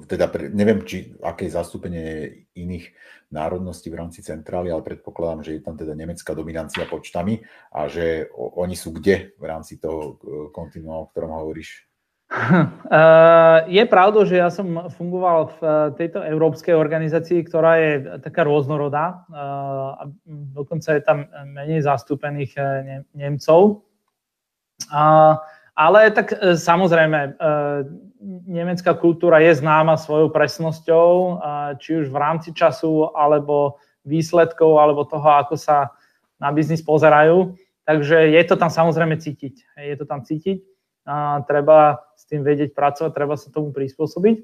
teda, 0.09 0.33
neviem, 0.49 0.81
či 0.89 1.13
aké 1.21 1.45
zastúpenie 1.45 2.49
iných 2.57 2.89
národností 3.29 3.93
v 3.93 4.01
rámci 4.01 4.25
centrály, 4.25 4.73
ale 4.73 4.81
predpokladám, 4.81 5.45
že 5.45 5.61
je 5.61 5.63
tam 5.65 5.77
teda 5.77 5.93
nemecká 5.93 6.33
dominancia 6.33 6.89
počtami 6.89 7.45
a 7.73 7.89
že 7.89 8.33
oni 8.37 8.77
sú 8.77 8.97
kde 8.97 9.37
v 9.37 9.45
rámci 9.45 9.77
toho 9.77 10.01
e, 10.01 10.13
kontinua, 10.53 11.05
o 11.05 11.09
ktorom 11.13 11.33
hovoríš? 11.33 11.85
Je 13.77 13.85
pravdou, 13.85 14.25
že 14.25 14.41
ja 14.41 14.49
som 14.49 14.89
fungoval 14.97 15.53
v 15.53 15.61
e, 15.61 15.69
tejto 16.01 16.25
európskej 16.25 16.73
organizácii, 16.73 17.45
ktorá 17.45 17.77
je 17.77 17.93
taká 18.25 18.49
rôznorodá. 18.49 19.29
Dokonca 20.57 20.97
je 20.97 21.03
tam 21.05 21.29
menej 21.29 21.85
zastúpených 21.85 22.53
e, 22.57 22.63
Nemcov. 23.13 23.85
A 24.89 25.37
ale 25.73 26.13
tak 26.13 26.37
e, 26.37 26.57
samozrejme, 26.57 27.19
e, 27.19 27.31
nemecká 28.45 28.93
kultúra 28.93 29.41
je 29.41 29.57
známa 29.57 29.97
svojou 29.97 30.29
presnosťou, 30.29 31.09
e, 31.09 31.33
či 31.81 32.05
už 32.05 32.13
v 32.13 32.21
rámci 32.21 32.53
času, 32.53 33.09
alebo 33.17 33.81
výsledkov, 34.05 34.77
alebo 34.77 35.09
toho, 35.09 35.25
ako 35.25 35.57
sa 35.57 35.89
na 36.37 36.53
biznis 36.53 36.85
pozerajú. 36.85 37.57
Takže 37.89 38.37
je 38.37 38.43
to 38.45 38.55
tam 38.61 38.69
samozrejme 38.69 39.17
cítiť. 39.17 39.55
Je 39.81 39.97
to 39.97 40.05
tam 40.05 40.23
cítiť. 40.23 40.61
A 41.03 41.43
treba 41.49 42.05
s 42.15 42.29
tým 42.31 42.47
vedieť 42.47 42.79
pracovať, 42.79 43.11
treba 43.11 43.35
sa 43.35 43.51
tomu 43.51 43.75
prispôsobiť. 43.75 44.37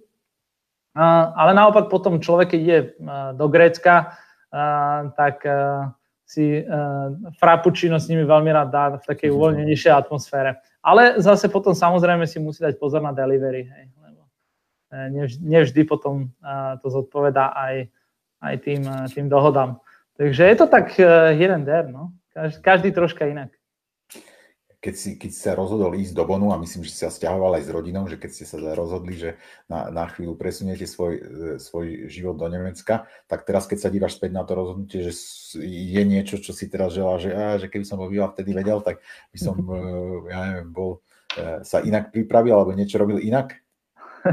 A, 0.99 1.31
ale 1.37 1.53
naopak 1.55 1.87
potom 1.93 2.19
človek, 2.19 2.57
keď 2.57 2.61
ide 2.61 2.79
do 3.39 3.47
Grécka, 3.47 4.17
a, 4.51 5.13
tak 5.15 5.45
a, 5.47 5.93
si 6.29 6.61
frappuccino 7.41 7.97
s 7.97 8.13
nimi 8.13 8.21
veľmi 8.29 8.53
rád 8.53 8.69
dá 8.69 8.85
v 9.01 9.07
takej 9.09 9.33
uvoľnenejšej 9.33 9.93
atmosfére. 9.97 10.61
Ale 10.83 11.19
zase 11.19 11.51
potom 11.51 11.75
samozrejme 11.75 12.25
si 12.25 12.39
musí 12.39 12.63
dať 12.63 12.79
pozor 12.79 13.03
na 13.03 13.11
delivery, 13.11 13.67
hej, 13.67 13.85
lebo 13.99 14.23
e, 14.95 15.11
nevždy, 15.11 15.43
nevždy 15.43 15.81
potom 15.85 16.31
to 16.79 16.87
zodpovedá 16.87 17.51
aj, 17.51 17.91
aj 18.41 18.55
tým, 18.63 18.83
e, 18.87 18.97
tým 19.11 19.27
dohodám. 19.27 19.83
Takže 20.15 20.47
je 20.47 20.57
to 20.59 20.67
tak 20.67 20.99
jeden 21.35 21.63
der, 21.67 21.91
no. 21.91 22.15
Každý, 22.35 22.59
každý 22.63 22.89
troška 22.95 23.27
inak 23.27 23.58
keď, 24.79 24.95
si, 24.95 25.11
keď 25.19 25.31
si 25.35 25.41
sa 25.43 25.53
rozhodol 25.59 25.99
ísť 25.99 26.15
do 26.15 26.23
Bonu 26.23 26.55
a 26.55 26.63
myslím, 26.63 26.87
že 26.87 26.95
si 26.95 27.03
sa 27.03 27.11
stiahoval 27.11 27.59
aj 27.59 27.67
s 27.67 27.71
rodinou, 27.75 28.07
že 28.07 28.15
keď 28.15 28.31
ste 28.31 28.45
sa 28.47 28.57
rozhodli, 28.79 29.19
že 29.19 29.31
na, 29.67 29.91
na 29.91 30.07
chvíľu 30.07 30.39
presuniete 30.39 30.87
svoj, 30.87 31.13
e, 31.19 31.23
svoj 31.59 32.07
život 32.07 32.39
do 32.39 32.47
Nemecka, 32.47 33.11
tak 33.27 33.43
teraz, 33.43 33.67
keď 33.67 33.79
sa 33.83 33.91
dívaš 33.91 34.23
späť 34.23 34.39
na 34.39 34.47
to 34.47 34.55
rozhodnutie, 34.55 35.03
že 35.03 35.13
je 35.67 36.03
niečo, 36.07 36.39
čo 36.39 36.55
si 36.55 36.71
teraz 36.71 36.95
želá, 36.95 37.19
že, 37.19 37.31
á, 37.35 37.59
že 37.59 37.67
keby 37.67 37.83
som 37.83 37.99
bol 37.99 38.07
býval 38.07 38.31
vtedy 38.31 38.55
vedel, 38.55 38.79
tak 38.79 39.03
by 39.35 39.39
som, 39.43 39.59
e, 39.67 39.79
ja 40.31 40.39
neviem, 40.47 40.71
bol, 40.71 41.03
e, 41.35 41.67
sa 41.67 41.83
inak 41.83 42.15
pripravil 42.15 42.55
alebo 42.55 42.71
niečo 42.71 43.03
robil 43.03 43.19
inak? 43.19 43.59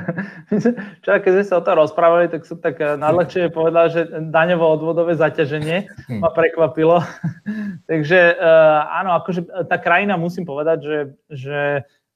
Čo, 1.04 1.10
keď 1.22 1.32
sme 1.32 1.46
sa 1.46 1.56
o 1.60 1.66
tom 1.66 1.76
rozprávali, 1.80 2.28
tak 2.28 2.44
som 2.44 2.60
tak 2.60 2.80
eh, 2.80 2.96
najľahšie 3.00 3.52
povedal, 3.52 3.92
že 3.92 4.08
daňovo-odvodové 4.10 5.16
zaťaženie 5.16 5.88
hm. 6.10 6.20
ma 6.22 6.30
prekvapilo. 6.32 7.02
Takže 7.90 8.20
eh, 8.36 8.80
áno, 9.02 9.16
akože 9.20 9.42
eh, 9.46 9.66
tá 9.68 9.78
krajina, 9.80 10.20
musím 10.20 10.44
povedať, 10.44 10.78
že, 10.84 11.00
že 11.32 11.60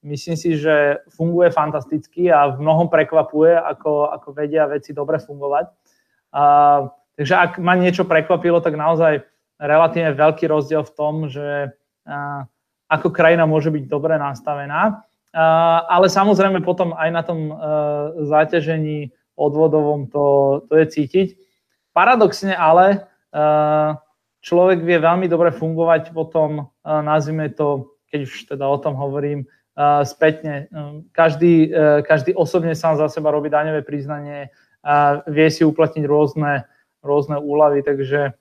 myslím 0.03 0.35
si, 0.35 0.55
že 0.55 1.03
funguje 1.11 1.51
fantasticky 1.51 2.31
a 2.31 2.51
v 2.51 2.63
mnohom 2.63 2.87
prekvapuje, 2.87 3.55
ako, 3.55 4.11
ako 4.15 4.29
vedia 4.31 4.69
veci 4.69 4.95
dobre 4.95 5.19
fungovať. 5.19 5.65
A, 6.29 6.43
takže 7.19 7.35
ak 7.35 7.51
ma 7.59 7.75
niečo 7.75 8.07
prekvapilo, 8.07 8.63
tak 8.63 8.79
naozaj 8.79 9.27
relatívne 9.59 10.15
veľký 10.15 10.47
rozdiel 10.47 10.87
v 10.87 10.95
tom, 10.95 11.27
že 11.27 11.75
a, 12.07 12.47
ako 12.87 13.11
krajina 13.11 13.43
môže 13.43 13.75
byť 13.75 13.91
dobre 13.91 14.15
nastavená 14.15 15.03
ale 15.33 16.09
samozrejme 16.09 16.65
potom 16.65 16.97
aj 16.97 17.09
na 17.13 17.21
tom 17.21 17.39
e, 17.49 17.55
záťažení 18.25 19.13
odvodovom 19.37 20.09
to, 20.09 20.25
to 20.67 20.73
je 20.81 20.85
cítiť. 20.89 21.27
Paradoxne 21.93 22.57
ale 22.57 22.85
e, 22.89 22.97
človek 24.41 24.81
vie 24.81 24.97
veľmi 24.97 25.29
dobre 25.29 25.53
fungovať 25.53 26.11
potom, 26.17 26.49
e, 26.57 26.63
nazvime 26.89 27.53
to, 27.53 27.93
keď 28.09 28.19
už 28.25 28.33
teda 28.49 28.65
o 28.65 28.77
tom 28.77 28.97
hovorím, 28.97 29.45
spätne. 30.03 30.67
Každý, 31.15 31.71
každý 32.03 32.35
osobne 32.35 32.75
sám 32.75 32.99
za 32.99 33.07
seba 33.07 33.31
robí 33.31 33.47
daňové 33.47 33.79
priznanie, 33.79 34.51
vie 35.23 35.47
si 35.47 35.63
uplatniť 35.63 36.03
rôzne, 36.03 36.67
rôzne 36.99 37.39
úlavy, 37.39 37.79
takže 37.87 38.35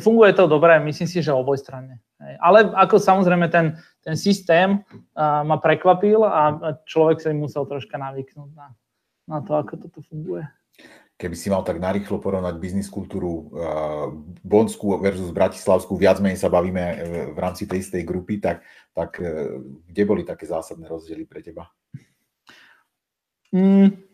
funguje 0.00 0.32
to 0.32 0.48
dobre, 0.48 0.72
myslím 0.80 1.04
si, 1.04 1.20
že 1.20 1.36
obojstranne. 1.36 2.00
Ale 2.18 2.74
ako 2.74 2.98
samozrejme 2.98 3.46
ten, 3.46 3.78
ten 4.02 4.18
systém 4.18 4.82
uh, 4.82 5.46
ma 5.46 5.62
prekvapil 5.62 6.26
a 6.26 6.74
človek 6.82 7.22
sa 7.22 7.30
im 7.30 7.46
musel 7.46 7.62
troška 7.62 7.94
navyknúť 7.94 8.50
na, 8.58 8.74
na 9.30 9.38
to, 9.38 9.54
ako 9.54 9.78
toto 9.86 10.02
funguje. 10.02 10.42
Keby 11.18 11.34
si 11.34 11.50
mal 11.50 11.66
tak 11.66 11.82
narýchlo 11.82 12.22
porovnať 12.22 12.58
biznis 12.58 12.90
kultúru 12.90 13.50
uh, 13.50 14.10
Bonskú 14.42 14.98
versus 14.98 15.30
Bratislavskú, 15.30 15.94
viac 15.94 16.18
menej 16.22 16.38
sa 16.38 16.46
bavíme 16.46 16.82
e, 16.82 16.96
v 17.34 17.38
rámci 17.38 17.66
tej 17.66 17.82
istej 17.82 18.02
grupy, 18.06 18.38
tak, 18.38 18.62
tak 18.94 19.18
uh, 19.18 19.58
kde 19.86 20.02
boli 20.06 20.22
také 20.22 20.46
zásadné 20.46 20.86
rozdiely 20.86 21.26
pre 21.26 21.42
teba? 21.42 21.70
Mm, 23.50 24.07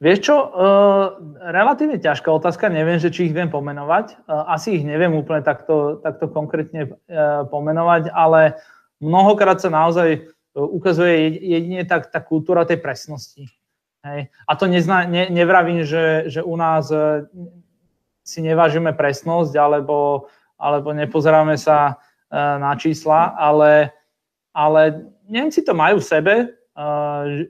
Vieš 0.00 0.18
čo, 0.24 0.36
uh, 0.36 1.20
relatívne 1.52 2.00
ťažká 2.00 2.32
otázka, 2.32 2.72
neviem, 2.72 2.96
že 2.96 3.12
či 3.12 3.28
ich 3.28 3.36
viem 3.36 3.52
pomenovať. 3.52 4.24
Uh, 4.24 4.48
asi 4.48 4.80
ich 4.80 4.84
neviem 4.88 5.12
úplne 5.12 5.44
takto, 5.44 6.00
takto 6.00 6.24
konkrétne 6.32 6.88
uh, 6.88 7.44
pomenovať, 7.44 8.08
ale 8.08 8.56
mnohokrát 9.04 9.60
sa 9.60 9.68
naozaj 9.68 10.24
ukazuje 10.56 11.36
jedine 11.36 11.84
tak 11.84 12.10
tá 12.10 12.18
kultúra 12.18 12.64
tej 12.66 12.82
presnosti. 12.82 13.46
Hej. 14.02 14.32
A 14.48 14.52
to 14.56 14.66
nezna, 14.66 15.04
ne, 15.04 15.28
nevravím, 15.28 15.84
že, 15.84 16.26
že 16.26 16.42
u 16.42 16.56
nás 16.58 16.90
si 18.26 18.40
nevážime 18.42 18.90
presnosť 18.90 19.54
alebo, 19.54 20.26
alebo 20.58 20.90
nepozeráme 20.90 21.54
sa 21.54 22.02
na 22.34 22.74
čísla, 22.74 23.36
ale, 23.38 23.94
ale 24.50 25.06
Nemci 25.30 25.62
to 25.62 25.70
majú 25.70 26.02
v 26.02 26.08
sebe, 26.08 26.34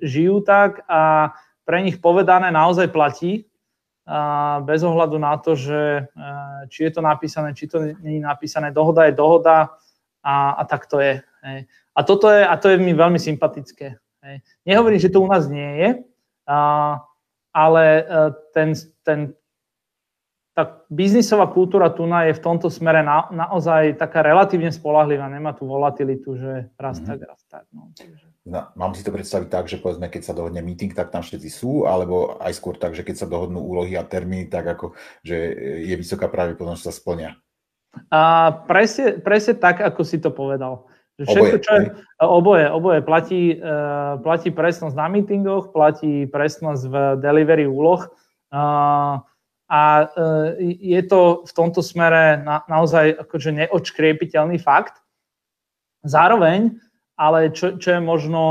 žijú 0.05 0.45
tak 0.45 0.85
a 0.85 1.33
pre 1.71 1.87
nich 1.87 2.03
povedané 2.03 2.51
naozaj 2.51 2.91
platí 2.91 3.47
bez 4.67 4.83
ohľadu 4.83 5.23
na 5.23 5.39
to, 5.39 5.55
že 5.55 6.11
či 6.67 6.91
je 6.91 6.91
to 6.91 6.99
napísané, 6.99 7.55
či 7.55 7.71
to 7.71 7.95
nie 8.03 8.19
je 8.19 8.27
napísané. 8.27 8.75
Dohoda 8.75 9.07
je 9.07 9.15
dohoda 9.15 9.79
a, 10.19 10.59
a 10.59 10.63
tak 10.67 10.91
to 10.91 10.99
je. 10.99 11.23
Hej. 11.47 11.71
A 11.95 12.01
toto 12.03 12.27
je, 12.27 12.43
a 12.43 12.55
to 12.59 12.75
je 12.75 12.77
mi 12.83 12.91
veľmi 12.91 13.23
sympatické. 13.23 14.03
Hej. 14.27 14.37
Nehovorím, 14.67 14.99
že 14.99 15.15
to 15.15 15.23
u 15.23 15.31
nás 15.31 15.47
nie 15.47 15.71
je, 15.79 15.89
a, 16.51 16.59
ale 17.55 17.85
e, 18.03 18.03
ten, 18.51 18.75
ten, 19.07 19.31
tá 20.59 20.83
biznisová 20.91 21.47
kultúra 21.47 21.91
tuna 21.95 22.27
je 22.27 22.35
v 22.35 22.43
tomto 22.43 22.67
smere 22.67 23.07
na, 23.07 23.31
naozaj 23.31 23.95
taká 23.95 24.27
relatívne 24.27 24.75
spolahlivá, 24.75 25.31
nemá 25.31 25.55
tú 25.55 25.71
volatilitu, 25.71 26.35
že 26.35 26.53
raz 26.75 26.99
mm-hmm. 26.99 27.09
tak, 27.09 27.19
raz 27.31 27.41
tak. 27.47 27.65
No, 27.71 27.95
takže. 27.95 28.30
No, 28.51 28.67
mám 28.75 28.99
si 28.99 29.07
to 29.07 29.15
predstaviť 29.15 29.47
tak, 29.47 29.71
že 29.71 29.79
povedzme, 29.79 30.11
keď 30.11 30.23
sa 30.27 30.35
dohodne 30.35 30.59
meeting, 30.59 30.91
tak 30.91 31.15
tam 31.15 31.23
všetci 31.23 31.47
sú, 31.47 31.87
alebo 31.87 32.35
aj 32.43 32.51
skôr 32.59 32.75
tak, 32.75 32.99
že 32.99 33.07
keď 33.07 33.23
sa 33.23 33.31
dohodnú 33.31 33.63
úlohy 33.63 33.95
a 33.95 34.03
termíny, 34.03 34.51
tak 34.51 34.67
ako, 34.67 34.99
že 35.23 35.39
je 35.87 35.95
vysoká 35.95 36.27
pravdepodobnosť, 36.27 36.83
že 36.83 36.89
sa 36.91 36.99
splnia. 36.99 37.31
A 38.11 38.51
presne, 38.67 39.23
presne 39.23 39.55
tak, 39.55 39.79
ako 39.79 40.03
si 40.03 40.19
to 40.19 40.35
povedal. 40.35 40.91
Že 41.23 41.31
všetko, 41.31 41.39
oboje, 41.39 41.59
čo 41.63 41.73
je, 41.79 41.87
oboje, 42.19 42.67
oboje 42.67 43.01
platí, 43.07 43.43
uh, 43.55 44.19
platí 44.19 44.51
presnosť 44.51 44.99
na 44.99 45.07
meetingoch, 45.07 45.71
platí 45.71 46.27
presnosť 46.27 46.83
v 46.91 46.95
delivery 47.23 47.71
úloh 47.71 48.03
uh, 48.51 49.23
a 49.71 49.83
uh, 50.11 50.59
je 50.59 51.01
to 51.07 51.47
v 51.47 51.53
tomto 51.55 51.87
smere 51.87 52.43
na, 52.43 52.67
naozaj 52.67 53.15
akože 53.15 53.63
neočkriepiteľný 53.63 54.59
fakt. 54.59 54.99
Zároveň, 56.03 56.81
ale 57.21 57.53
čo, 57.53 57.77
čo 57.77 57.89
je 57.93 58.01
možno 58.01 58.43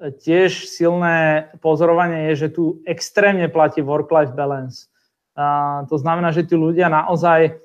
tiež 0.00 0.64
silné 0.64 1.52
pozorovanie, 1.60 2.32
je, 2.32 2.48
že 2.48 2.56
tu 2.56 2.80
extrémne 2.88 3.46
platí 3.52 3.84
work-life 3.84 4.32
balance. 4.32 4.88
Uh, 5.36 5.84
to 5.86 6.00
znamená, 6.00 6.32
že 6.32 6.48
tí 6.48 6.56
ľudia 6.56 6.88
naozaj 6.88 7.60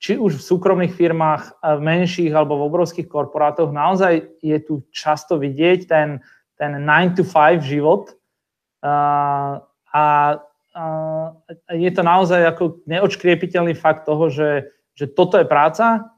či 0.00 0.16
už 0.16 0.40
v 0.40 0.46
súkromných 0.48 0.96
firmách, 0.96 1.60
v 1.60 1.80
menších 1.84 2.32
alebo 2.32 2.56
v 2.56 2.72
obrovských 2.72 3.04
korporátoch, 3.04 3.68
naozaj 3.68 4.40
je 4.40 4.56
tu 4.64 4.80
často 4.88 5.36
vidieť 5.36 5.84
ten, 5.84 6.24
ten 6.56 6.72
9 6.80 7.20
to 7.20 7.24
5 7.28 7.60
život 7.60 8.16
a, 8.80 9.60
a, 9.92 10.04
a 10.72 10.84
je 11.76 11.90
to 11.92 12.00
naozaj 12.00 12.40
ako 12.48 12.80
neočkriepiteľný 12.88 13.76
fakt 13.76 14.08
toho, 14.08 14.32
že, 14.32 14.72
že 14.96 15.04
toto 15.04 15.36
je 15.36 15.44
práca, 15.44 16.08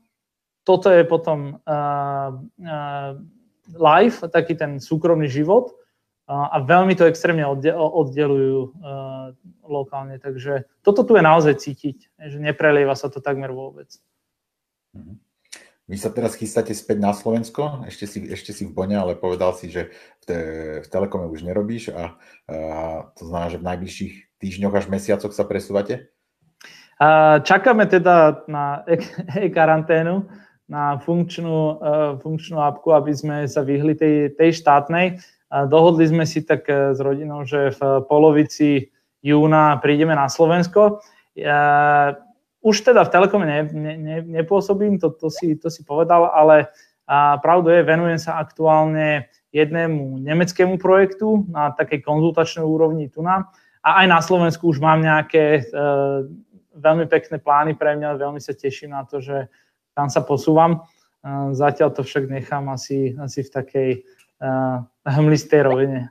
toto 0.63 0.89
je 0.91 1.03
potom 1.03 1.59
uh, 1.63 2.31
uh, 2.39 3.11
life, 3.77 4.23
taký 4.31 4.55
ten 4.55 4.79
súkromný 4.79 5.27
život 5.27 5.75
a 6.33 6.63
veľmi 6.65 6.95
to 6.97 7.05
extrémne 7.05 7.45
oddelujú 7.45 8.73
uh, 8.79 9.35
lokálne. 9.67 10.17
Takže 10.17 10.65
toto 10.81 11.05
tu 11.05 11.19
je 11.19 11.23
naozaj 11.23 11.61
cítiť, 11.61 11.97
že 12.17 12.39
neprelieva 12.39 12.95
sa 12.97 13.11
to 13.13 13.19
takmer 13.19 13.51
vôbec. 13.53 13.91
Mhm. 14.97 15.19
Vy 15.91 15.99
sa 15.99 16.15
teraz 16.15 16.39
chystáte 16.39 16.73
späť 16.79 17.03
na 17.03 17.11
Slovensko, 17.11 17.85
ešte 17.91 18.07
si, 18.07 18.23
ešte 18.31 18.55
si 18.55 18.65
v 18.65 18.73
Bone, 18.73 18.95
ale 18.95 19.19
povedal 19.19 19.53
si, 19.53 19.67
že 19.67 19.91
v, 20.23 20.25
te, 20.25 20.39
v 20.79 20.87
Telekome 20.87 21.27
už 21.27 21.43
nerobíš 21.43 21.91
a, 21.91 22.17
a 22.47 22.57
to 23.19 23.27
znamená, 23.27 23.51
že 23.51 23.61
v 23.61 23.67
najbližších 23.67 24.15
týždňoch 24.39 24.79
až 24.79 24.87
mesiacoch 24.89 25.35
sa 25.35 25.43
presúvate? 25.43 26.15
Čakáme 27.43 27.91
teda 27.91 28.47
na 28.47 28.87
e-karanténu, 29.43 30.31
na 30.73 30.97
funkčnú, 30.97 31.59
uh, 31.77 32.17
funkčnú 32.17 32.57
apku, 32.57 32.97
aby 32.97 33.13
sme 33.13 33.37
sa 33.45 33.61
vyhli 33.61 33.93
tej, 33.93 34.33
tej 34.33 34.57
štátnej. 34.57 35.21
Dohodli 35.53 36.09
sme 36.09 36.25
si 36.25 36.41
tak 36.49 36.65
e, 36.65 36.97
s 36.97 36.99
rodinou, 37.05 37.45
že 37.45 37.77
v 37.77 37.81
polovici 38.09 38.89
júna 39.21 39.77
prídeme 39.85 40.17
na 40.17 40.25
Slovensko. 40.25 41.05
Už 42.65 42.77
teda 42.81 43.05
v 43.05 43.13
Telekome 43.13 43.45
ne, 43.45 43.61
ne, 43.69 43.95
ne, 44.01 44.19
nepôsobím, 44.41 44.97
to, 44.97 45.13
to, 45.13 45.29
si, 45.29 45.61
to 45.61 45.69
si 45.69 45.85
povedal, 45.85 46.33
ale 46.33 46.73
pravdu 47.45 47.69
je, 47.69 47.85
venujem 47.85 48.17
sa 48.17 48.41
aktuálne 48.41 49.29
jednému 49.53 50.25
nemeckému 50.25 50.81
projektu 50.81 51.45
na 51.53 51.77
takej 51.77 52.01
konzultačnej 52.01 52.65
úrovni 52.65 53.13
tu 53.13 53.21
na. 53.21 53.53
A 53.85 54.01
aj 54.01 54.07
na 54.09 54.21
Slovensku 54.25 54.73
už 54.73 54.81
mám 54.81 55.05
nejaké 55.05 55.69
uh, 55.69 56.25
veľmi 56.79 57.11
pekné 57.11 57.37
plány 57.43 57.77
pre 57.77 57.99
mňa, 57.99 58.17
veľmi 58.17 58.41
sa 58.41 58.57
teším 58.57 58.97
na 58.97 59.05
to, 59.05 59.21
že 59.21 59.53
tam 59.93 60.09
sa 60.09 60.25
posúvam. 60.25 60.85
Zatiaľ 61.55 61.95
to 61.95 62.03
však 62.03 62.27
nechám 62.27 62.67
asi, 62.67 63.15
asi 63.15 63.47
v 63.47 63.51
takej 63.55 63.91
uh, 64.43 64.83
hmlistej 65.07 65.63
rovine. 65.63 66.11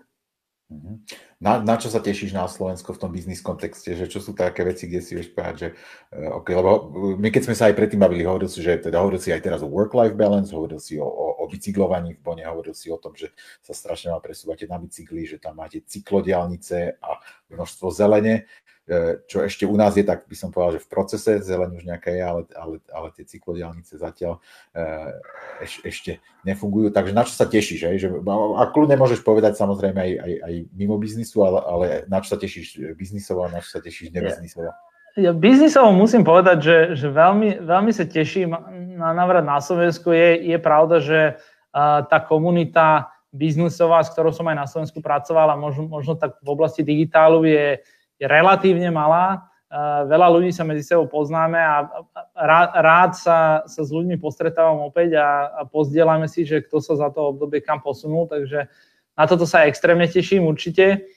Mhm. 0.71 1.03
Na, 1.41 1.59
na 1.59 1.75
čo 1.75 1.91
sa 1.91 1.99
tešíš 1.99 2.31
na 2.31 2.47
Slovensko 2.47 2.95
v 2.95 3.01
tom 3.01 3.11
biznis 3.11 3.43
kontexte, 3.43 3.91
že 3.97 4.07
čo 4.07 4.23
sú 4.23 4.31
také 4.31 4.63
veci, 4.63 4.87
kde 4.87 5.01
si 5.03 5.19
vieš 5.19 5.35
povedať, 5.35 5.55
že 5.57 5.67
uh, 6.15 6.39
lebo 6.39 6.71
my 7.19 7.27
keď 7.27 7.43
sme 7.49 7.55
sa 7.59 7.67
aj 7.67 7.75
predtým 7.75 7.99
bavili, 7.99 8.23
hovoril 8.23 8.47
si, 8.47 8.63
že 8.63 8.79
teda 8.79 9.03
hovoril 9.03 9.19
si 9.19 9.35
aj 9.35 9.43
teraz 9.43 9.59
o 9.59 9.67
work-life 9.67 10.15
balance, 10.15 10.55
hovoril 10.55 10.79
si 10.79 10.95
o, 10.95 11.03
o, 11.03 11.43
o 11.43 11.45
bicyklovaní 11.51 12.15
v 12.15 12.23
Bone, 12.23 12.47
hovoril 12.47 12.71
si 12.71 12.87
o 12.87 12.95
tom, 12.95 13.11
že 13.11 13.35
sa 13.59 13.75
strašne 13.75 14.15
má 14.15 14.23
presúvate 14.23 14.63
na 14.63 14.79
bicykli, 14.79 15.27
že 15.27 15.43
tam 15.43 15.59
máte 15.59 15.83
cyklodiálnice 15.83 17.03
a 17.03 17.19
množstvo 17.51 17.91
zelene. 17.91 18.47
E, 18.89 19.21
čo 19.29 19.45
ešte 19.45 19.69
u 19.69 19.77
nás 19.77 19.93
je, 19.93 20.01
tak 20.01 20.25
by 20.25 20.33
som 20.33 20.49
povedal, 20.49 20.81
že 20.81 20.85
v 20.85 20.89
procese, 20.89 21.31
zeleň 21.37 21.77
už 21.77 21.85
nejaká 21.85 22.09
je, 22.09 22.23
ale, 22.25 22.41
ale, 22.57 22.75
ale 22.89 23.07
tie 23.13 23.29
cyklodiálnice 23.29 23.93
zatiaľ 23.93 24.41
e, 24.73 24.81
eš, 25.61 25.73
ešte 25.85 26.11
nefungujú. 26.41 26.89
Takže 26.89 27.13
na 27.13 27.21
čo 27.21 27.37
sa 27.37 27.45
tešíš? 27.45 27.85
Že, 28.01 28.25
a 28.57 28.63
kľudne 28.73 28.97
môžeš 28.97 29.21
povedať 29.21 29.53
samozrejme 29.53 30.01
aj, 30.01 30.11
aj, 30.17 30.33
aj 30.43 30.53
mimo 30.73 30.97
biznisu, 30.97 31.45
ale, 31.45 31.59
ale 31.61 31.85
na 32.09 32.25
čo 32.25 32.33
sa 32.33 32.37
tešíš 32.41 32.97
biznisovo 32.97 33.45
a 33.45 33.53
na 33.53 33.61
čo 33.61 33.69
sa 33.69 33.79
tešíš 33.85 34.09
nebiznisovo? 34.09 34.73
Ja, 35.19 35.35
biznisovo 35.35 35.91
musím 35.93 36.23
povedať, 36.23 36.57
že, 36.63 36.77
že 36.95 37.07
veľmi, 37.11 37.61
veľmi 37.61 37.91
sa 37.91 38.07
teším 38.07 38.55
na 38.95 39.11
návrat 39.11 39.43
na 39.43 39.59
Slovensku. 39.59 40.09
Je, 40.15 40.55
je 40.55 40.57
pravda, 40.57 41.03
že 41.03 41.19
uh, 41.35 42.01
tá 42.07 42.23
komunita 42.23 43.11
biznisová, 43.31 44.03
s 44.07 44.11
ktorou 44.15 44.31
som 44.31 44.47
aj 44.47 44.57
na 44.57 44.67
Slovensku 44.67 45.03
pracoval 45.03 45.51
a 45.51 45.59
možno, 45.59 45.87
možno 45.87 46.15
tak 46.15 46.39
v 46.39 46.49
oblasti 46.51 46.83
digitálu 46.83 47.43
je, 47.43 47.83
je 48.21 48.25
relatívne 48.29 48.93
malá. 48.93 49.49
Veľa 50.05 50.27
ľudí 50.29 50.53
sa 50.53 50.61
medzi 50.67 50.85
sebou 50.85 51.09
poznáme 51.09 51.55
a 51.55 51.89
rád, 52.35 52.69
rád 52.75 53.11
sa, 53.17 53.39
sa 53.65 53.81
s 53.81 53.89
ľuďmi 53.89 54.19
postretávam 54.19 54.83
opäť 54.85 55.17
a, 55.17 55.47
a 55.57 55.61
pozdielame 55.65 56.27
si, 56.29 56.45
že 56.45 56.61
kto 56.61 56.83
sa 56.83 56.99
za 56.99 57.09
to 57.09 57.33
obdobie 57.33 57.63
kam 57.63 57.79
posunul, 57.79 58.27
takže 58.27 58.67
na 59.15 59.23
toto 59.25 59.47
sa 59.47 59.65
extrémne 59.65 60.11
teším 60.11 60.43
určite. 60.43 61.07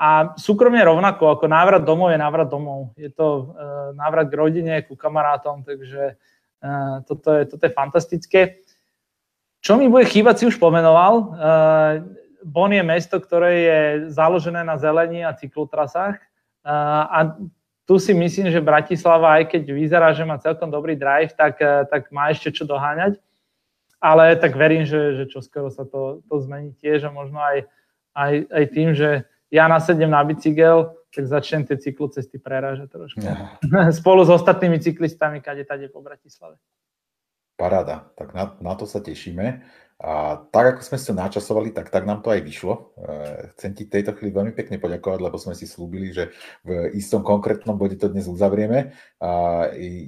A 0.00 0.32
súkromne 0.36 0.80
rovnako, 0.84 1.32
ako 1.32 1.44
návrat 1.48 1.84
domov 1.84 2.12
je 2.12 2.20
návrat 2.20 2.48
domov. 2.48 2.92
Je 2.96 3.08
to 3.08 3.56
návrat 3.96 4.28
k 4.28 4.36
rodine, 4.36 4.84
ku 4.84 4.96
kamarátom, 4.96 5.64
takže 5.64 6.20
toto 7.08 7.28
je, 7.40 7.42
toto 7.48 7.62
je 7.64 7.72
fantastické. 7.72 8.40
Čo 9.60 9.76
mi 9.76 9.92
bude 9.92 10.08
chýbať, 10.08 10.40
si 10.40 10.44
už 10.48 10.56
pomenoval. 10.56 11.36
Bon 12.44 12.72
je 12.72 12.82
mesto, 12.82 13.20
ktoré 13.20 13.52
je 13.60 13.80
založené 14.12 14.64
na 14.64 14.80
zelení 14.80 15.24
a 15.24 15.36
cyklotrasách. 15.36 16.20
A 16.64 17.18
tu 17.90 17.98
si 17.98 18.14
myslím, 18.14 18.54
že 18.54 18.62
Bratislava, 18.62 19.42
aj 19.42 19.50
keď 19.50 19.62
vyzerá, 19.74 20.14
že 20.14 20.22
má 20.22 20.38
celkom 20.38 20.70
dobrý 20.70 20.94
drive, 20.94 21.34
tak, 21.34 21.58
e, 21.58 21.82
tak 21.90 22.14
má 22.14 22.30
ešte 22.30 22.54
čo 22.54 22.62
doháňať. 22.62 23.18
Ale 23.98 24.38
tak 24.38 24.54
verím, 24.54 24.86
že, 24.86 25.18
že 25.18 25.24
čoskoro 25.26 25.74
sa 25.74 25.82
to, 25.82 26.22
to 26.30 26.34
zmení 26.38 26.70
tiež 26.78 27.10
a 27.10 27.10
možno 27.10 27.42
aj, 27.42 27.66
aj, 28.14 28.32
aj 28.46 28.64
tým, 28.70 28.94
že 28.94 29.26
ja 29.50 29.66
nasedem 29.66 30.06
na 30.06 30.22
bicykel, 30.22 30.94
tak 31.10 31.26
začnem 31.26 31.66
tie 31.66 31.76
cyklocesty 31.82 32.38
prerážať 32.38 32.94
trošku. 32.94 33.26
Ja. 33.26 33.58
Spolu 33.98 34.22
s 34.22 34.30
ostatnými 34.30 34.78
cyklistami, 34.78 35.42
kade 35.42 35.66
tade 35.66 35.90
po 35.90 35.98
Bratislave. 35.98 36.62
Paráda, 37.58 38.08
tak 38.14 38.32
na, 38.32 38.54
na 38.62 38.72
to 38.78 38.86
sa 38.86 39.02
tešíme. 39.02 39.66
A 40.00 40.40
tak, 40.48 40.64
ako 40.64 40.80
sme 40.80 40.96
sa 40.96 41.12
načasovali, 41.12 41.76
tak, 41.76 41.92
tak 41.92 42.08
nám 42.08 42.24
to 42.24 42.32
aj 42.32 42.40
vyšlo. 42.40 42.96
E, 42.96 43.52
chcem 43.52 43.76
ti 43.76 43.84
tejto 43.84 44.16
chvíli 44.16 44.32
veľmi 44.32 44.56
pekne 44.56 44.80
poďakovať, 44.80 45.20
lebo 45.20 45.36
sme 45.36 45.52
si 45.52 45.68
slúbili, 45.68 46.08
že 46.08 46.32
v 46.64 46.96
istom 46.96 47.20
konkrétnom 47.20 47.76
bode 47.76 48.00
to 48.00 48.08
dnes 48.08 48.24
uzavrieme. 48.24 48.96
A 49.20 49.30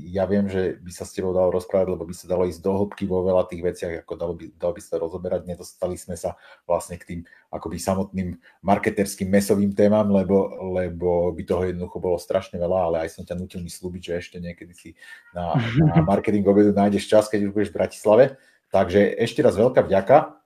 ja 0.09 0.24
viem, 0.24 0.48
že 0.48 0.81
by 0.81 0.92
sa 0.96 1.05
s 1.05 1.12
tebou 1.12 1.37
dalo 1.37 1.52
rozprávať, 1.52 1.92
lebo 1.92 2.09
by 2.09 2.14
sa 2.16 2.24
dalo 2.24 2.48
ísť 2.48 2.64
do 2.64 2.72
hĺbky 2.72 3.05
vo 3.05 3.20
veľa 3.20 3.44
tých 3.52 3.61
veciach, 3.68 3.92
ako 4.09 4.12
dalo 4.16 4.33
by, 4.33 4.57
dalo 4.57 4.72
by 4.72 4.81
sa 4.81 4.96
rozoberať. 4.96 5.44
Nedostali 5.44 6.00
sme 6.00 6.16
sa 6.16 6.40
vlastne 6.64 6.96
k 6.96 7.05
tým 7.05 7.20
akoby 7.52 7.76
samotným 7.76 8.40
marketerským 8.64 9.28
mesovým 9.28 9.76
témam, 9.76 10.09
lebo, 10.09 10.57
lebo 10.72 11.37
by 11.37 11.44
toho 11.44 11.68
jednoducho 11.68 12.00
bolo 12.00 12.16
strašne 12.16 12.57
veľa, 12.57 12.78
ale 12.88 12.96
aj 13.05 13.20
som 13.20 13.28
ťa 13.28 13.37
nutil 13.37 13.61
mi 13.61 13.68
slúbiť, 13.68 14.00
že 14.09 14.12
ešte 14.24 14.37
niekedy 14.40 14.72
si 14.72 14.90
na, 15.37 15.52
na 15.85 16.00
marketing 16.16 16.48
obedu 16.48 16.72
nájdeš 16.72 17.12
čas, 17.12 17.28
keď 17.28 17.44
už 17.44 17.52
budeš 17.52 17.70
v 17.76 17.78
Bratislave. 17.85 18.24
Takže 18.72 19.04
ešte 19.20 19.44
raz 19.44 19.52
veľká 19.52 19.85
vďaka. 19.85 20.40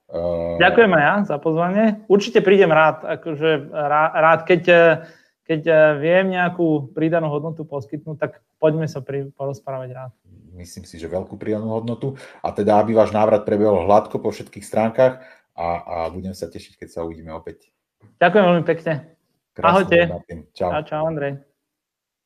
Ďakujem 0.58 0.92
aj 0.92 1.02
ja 1.02 1.14
za 1.26 1.36
pozvanie. 1.38 2.02
Určite 2.10 2.42
prídem 2.42 2.74
rád, 2.74 3.06
akože 3.06 3.70
rád, 3.70 4.46
keď, 4.46 4.62
keď 5.42 5.60
e, 5.66 5.74
viem 5.98 6.30
nejakú 6.30 6.94
pridanú 6.94 7.26
hodnotu 7.26 7.66
poskytnúť, 7.66 8.16
tak 8.18 8.32
poďme 8.62 8.86
sa 8.86 9.02
pri, 9.02 9.30
porozprávať 9.34 9.88
rád. 9.94 10.12
Myslím 10.54 10.86
si, 10.86 10.98
že 10.98 11.10
veľkú 11.10 11.34
pridanú 11.38 11.74
hodnotu. 11.74 12.14
A 12.42 12.54
teda, 12.54 12.78
aby 12.78 12.94
váš 12.94 13.10
návrat 13.10 13.42
prebehol 13.42 13.86
hladko 13.86 14.22
po 14.22 14.30
všetkých 14.30 14.62
stránkach 14.62 15.22
a, 15.58 15.68
a 15.82 15.96
budem 16.10 16.34
sa 16.34 16.46
tešiť, 16.46 16.78
keď 16.82 16.88
sa 16.90 17.02
uvidíme 17.02 17.34
opäť. 17.34 17.70
Ďakujem 18.22 18.44
veľmi 18.46 18.64
pekne. 18.64 18.92
Krásne, 19.54 19.70
Ahojte. 19.70 19.98
Martin. 20.06 20.38
Čau. 20.54 20.70
Čau, 20.70 20.82
čau, 20.86 21.02
Andrej. 21.10 21.55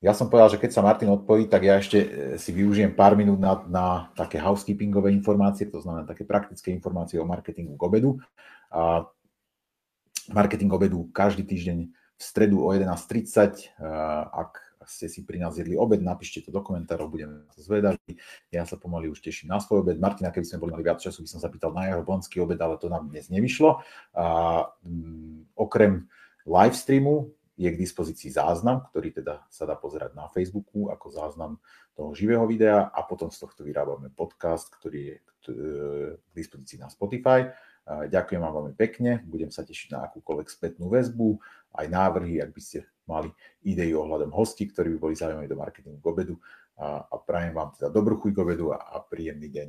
Ja 0.01 0.17
som 0.17 0.33
povedal, 0.33 0.57
že 0.57 0.61
keď 0.65 0.71
sa 0.73 0.81
Martin 0.81 1.13
odpojí, 1.13 1.45
tak 1.45 1.61
ja 1.61 1.77
ešte 1.77 1.99
e, 2.01 2.09
si 2.41 2.57
využijem 2.57 2.97
pár 2.97 3.13
minút 3.21 3.37
na, 3.37 3.61
na 3.69 3.87
také 4.17 4.41
housekeepingové 4.41 5.13
informácie, 5.13 5.69
to 5.69 5.85
znamená 5.85 6.09
také 6.09 6.25
praktické 6.25 6.73
informácie 6.73 7.21
o 7.21 7.29
marketingu 7.29 7.77
k 7.77 7.85
obedu. 7.85 8.17
A 8.73 9.05
marketing 10.33 10.73
obedu 10.73 11.05
každý 11.13 11.45
týždeň 11.45 11.79
v 11.93 12.23
stredu 12.23 12.65
o 12.65 12.73
11.30. 12.73 13.77
Ak 14.33 14.71
ste 14.89 15.07
si 15.07 15.23
pri 15.23 15.39
nás 15.39 15.55
jedli 15.55 15.77
obed, 15.77 16.03
napíšte 16.03 16.49
to 16.49 16.51
do 16.51 16.65
komentárov, 16.65 17.13
budem 17.13 17.47
to 17.55 17.61
zvedaví. 17.63 18.19
Ja 18.51 18.65
sa 18.65 18.81
pomaly 18.81 19.13
už 19.13 19.23
teším 19.23 19.53
na 19.53 19.63
svoj 19.63 19.87
obed. 19.87 20.01
Martina, 20.03 20.35
keby 20.35 20.47
sme 20.49 20.61
boli 20.65 20.73
mali 20.75 20.83
viac 20.83 20.99
času, 20.99 21.23
by 21.23 21.29
som 21.31 21.41
sa 21.41 21.53
pýtal 21.53 21.71
na 21.71 21.93
jeho 21.93 22.03
bonský 22.03 22.43
obed, 22.43 22.59
ale 22.59 22.81
to 22.81 22.91
nám 22.91 23.13
dnes 23.13 23.31
nevyšlo. 23.31 23.85
A, 24.17 24.25
m, 24.83 25.47
okrem 25.55 26.11
live 26.49 26.75
streamu 26.75 27.31
je 27.61 27.69
k 27.69 27.77
dispozícii 27.77 28.33
záznam, 28.33 28.81
ktorý 28.89 29.21
teda 29.21 29.45
sa 29.53 29.69
dá 29.69 29.77
pozerať 29.77 30.17
na 30.17 30.33
Facebooku 30.33 30.89
ako 30.89 31.07
záznam 31.13 31.53
toho 31.93 32.17
živého 32.17 32.49
videa 32.49 32.89
a 32.89 33.05
potom 33.05 33.29
z 33.29 33.45
tohto 33.45 33.69
vyrábame 33.69 34.09
podcast, 34.09 34.73
ktorý 34.73 35.01
je 35.13 35.17
k 35.21 35.45
dispozícii 36.33 36.81
na 36.81 36.89
Spotify. 36.89 37.53
Ďakujem 37.85 38.41
vám 38.41 38.55
veľmi 38.65 38.75
pekne, 38.81 39.21
budem 39.29 39.53
sa 39.53 39.61
tešiť 39.61 39.93
na 39.93 40.09
akúkoľvek 40.09 40.49
spätnú 40.49 40.89
väzbu, 40.89 41.37
aj 41.77 41.87
návrhy, 41.91 42.41
ak 42.41 42.51
by 42.57 42.63
ste 42.65 42.89
mali 43.05 43.29
idei 43.67 43.93
ohľadom 43.93 44.33
hostí, 44.33 44.65
ktorí 44.65 44.97
by 44.97 44.99
boli 45.11 45.15
zaujímaví 45.19 45.49
do 45.51 45.59
marketingu 45.61 45.99
k 46.01 46.07
obedu 46.09 46.41
a, 46.81 47.05
a 47.05 47.15
prajem 47.21 47.53
vám 47.53 47.77
teda 47.77 47.93
dobrú 47.93 48.17
chuť 48.17 48.31
k 48.33 48.41
obedu 48.41 48.73
a 48.73 48.97
príjemný 49.05 49.53
deň. 49.53 49.69